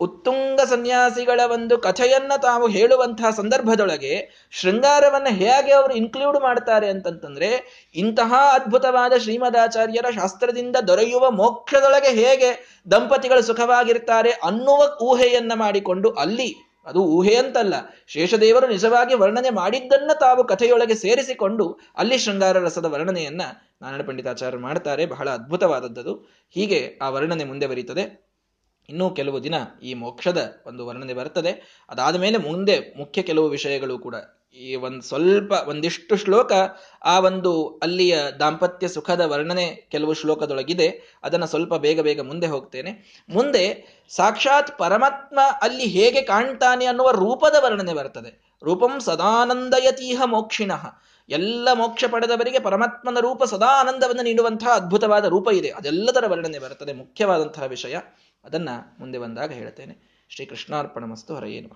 ಉತ್ತುಂಗ 0.00 0.60
ಸನ್ಯಾಸಿಗಳ 0.60 1.40
ಒಂದು 1.52 1.78
ಕಥೆಯನ್ನ 1.78 2.32
ತಾವು 2.42 2.68
ಹೇಳುವಂತಹ 2.68 3.30
ಸಂದರ್ಭದೊಳಗೆ 3.30 4.46
ಶೃಂಗಾರವನ್ನು 4.50 5.34
ಹೇಗೆ 5.34 5.72
ಅವರು 5.72 5.94
ಇನ್ಕ್ಲೂಡ್ 5.94 6.40
ಮಾಡ್ತಾರೆ 6.40 6.90
ಅಂತಂತಂದ್ರೆ, 6.90 7.62
ಇಂತಹ 7.94 8.34
ಅದ್ಭುತವಾದ 8.52 9.12
ಶ್ರೀಮದಾಚಾರ್ಯರ 9.18 10.06
ಶಾಸ್ತ್ರದಿಂದ 10.14 10.76
ದೊರೆಯುವ 10.88 11.30
ಮೋಕ್ಷದೊಳಗೆ 11.30 12.08
ಹೇಗೆ 12.08 12.80
ದಂಪತಿಗಳು 12.90 13.42
ಸುಖವಾಗಿರ್ತಾರೆ 13.42 14.30
ಅನ್ನುವ 14.30 14.98
ಊಹೆಯನ್ನ 15.02 15.52
ಮಾಡಿಕೊಂಡು 15.54 16.10
ಅಲ್ಲಿ, 16.10 16.54
ಅದು 16.86 17.00
ಊಹೆ 17.04 17.34
ಅಂತಲ್ಲ, 17.34 17.74
ಶೇಷದೇವರು 18.06 18.68
ನಿಜವಾಗಿ 18.68 19.14
ವರ್ಣನೆ 19.14 19.50
ಮಾಡಿದ್ದನ್ನ 19.50 20.10
ತಾವು 20.20 20.44
ಕಥೆಯೊಳಗೆ 20.44 20.94
ಸೇರಿಸಿಕೊಂಡು 20.94 21.78
ಅಲ್ಲಿ 21.96 22.18
ಶೃಂಗಾರ 22.18 22.58
ರಸದ 22.58 22.84
ವರ್ಣನೆಯನ್ನ 22.84 23.42
ನಾರಾಯಣ 23.82 24.02
ಪಂಡಿತಾಚಾರ್ಯರು 24.06 24.62
ಮಾಡ್ತಾರೆ. 24.62 25.06
ಬಹಳ 25.06 25.30
ಅದ್ಭುತವಾದದ್ದು 25.30 26.14
ಹೀಗೆ 26.50 26.98
ಆ 27.02 27.08
ವರ್ಣನೆ 27.08 27.44
ಮುಂದೆ 27.44 27.66
ಬರೀತದೆ. 27.66 28.27
ಇನ್ನೂ 28.88 29.10
ಕೆಲವು 29.10 29.44
ದಿನ 29.44 29.54
ಈ 29.82 29.94
ಮೋಕ್ಷದ 29.94 30.52
ಒಂದು 30.66 30.86
ವರ್ಣನೆ 30.86 31.14
ಬರ್ತದೆ 31.14 31.84
ಅದಾದ 31.88 32.16
ಮೇಲೆ 32.16 32.38
ಮುಂದೆ 32.38 32.94
ಮುಖ್ಯ 32.96 33.22
ಕೆಲವು 33.22 33.48
ವಿಷಯಗಳು 33.48 33.98
ಕೂಡ. 33.98 34.14
ಈ 34.56 34.74
ಒಂದು 34.74 35.02
ಸ್ವಲ್ಪ 35.02 35.52
ಒಂದಿಷ್ಟು 35.52 36.16
ಶ್ಲೋಕ 36.16 36.52
ಆ 37.04 37.20
ಒಂದು 37.20 37.80
ಅಲ್ಲಿಯ 37.82 38.18
ದಾಂಪತ್ಯ 38.38 38.88
ಸುಖದ 38.88 39.20
ವರ್ಣನೆ 39.20 39.88
ಕೆಲವು 39.90 40.12
ಶ್ಲೋಕದೊಳಗಿದೆ. 40.12 41.18
ಅದನ್ನ 41.22 41.44
ಸ್ವಲ್ಪ 41.44 41.74
ಬೇಗ 41.74 42.00
ಬೇಗ 42.00 42.20
ಮುಂದೆ 42.20 42.46
ಹೋಗ್ತೇನೆ. 42.46 43.24
ಮುಂದೆ 43.28 43.64
ಸಾಕ್ಷಾತ್ 44.08 44.78
ಪರಮಾತ್ಮ 44.78 45.38
ಅಲ್ಲಿ 45.62 45.84
ಹೇಗೆ 45.84 46.22
ಕಾಣ್ತಾನೆ 46.22 46.84
ಅನ್ನುವ 46.84 47.10
ರೂಪದ 47.10 47.56
ವರ್ಣನೆ 47.58 47.94
ಬರ್ತದೆ. 47.94 48.58
ರೂಪಂ 48.64 49.00
ಸದಾನಂದಯತೀಹ 49.00 50.22
ಮೋಕ್ಷಿಣಃ. 50.24 50.86
ಎಲ್ಲ 51.28 51.68
ಮೋಕ್ಷ 51.72 52.04
ಪಡೆದವರಿಗೆ 52.10 52.58
ಪರಮಾತ್ಮನ 52.58 53.18
ರೂಪ 53.20 53.44
ಸದಾ 53.44 53.66
ಆನಂದವನ್ನು 53.66 54.22
ನೀಡುವಂತಹ 54.22 54.70
ಅದ್ಭುತವಾದ 54.70 55.24
ರೂಪ 55.24 55.48
ಇದೆ. 55.52 55.70
ಅದೆಲ್ಲದರ 55.70 56.24
ವರ್ಣನೆ 56.28 56.58
ಬರ್ತದೆ 56.58 56.92
ಮುಖ್ಯವಾದಂತಹ 56.92 57.62
ವಿಷಯ. 57.62 57.96
ಅದನ್ನ 58.48 58.70
ಮುಂದೆ 58.98 59.18
ಬಂದಾಗ 59.18 59.52
ಹೇಳ್ತೇನೆ 59.52 59.94
ಶ್ರೀ 60.28 60.44
ಕೃಷ್ಣಾರ್ಪಣ 60.46 61.04
ಮಸ್ತು 61.04 61.32
ಹರೆಯೇನು 61.36 61.70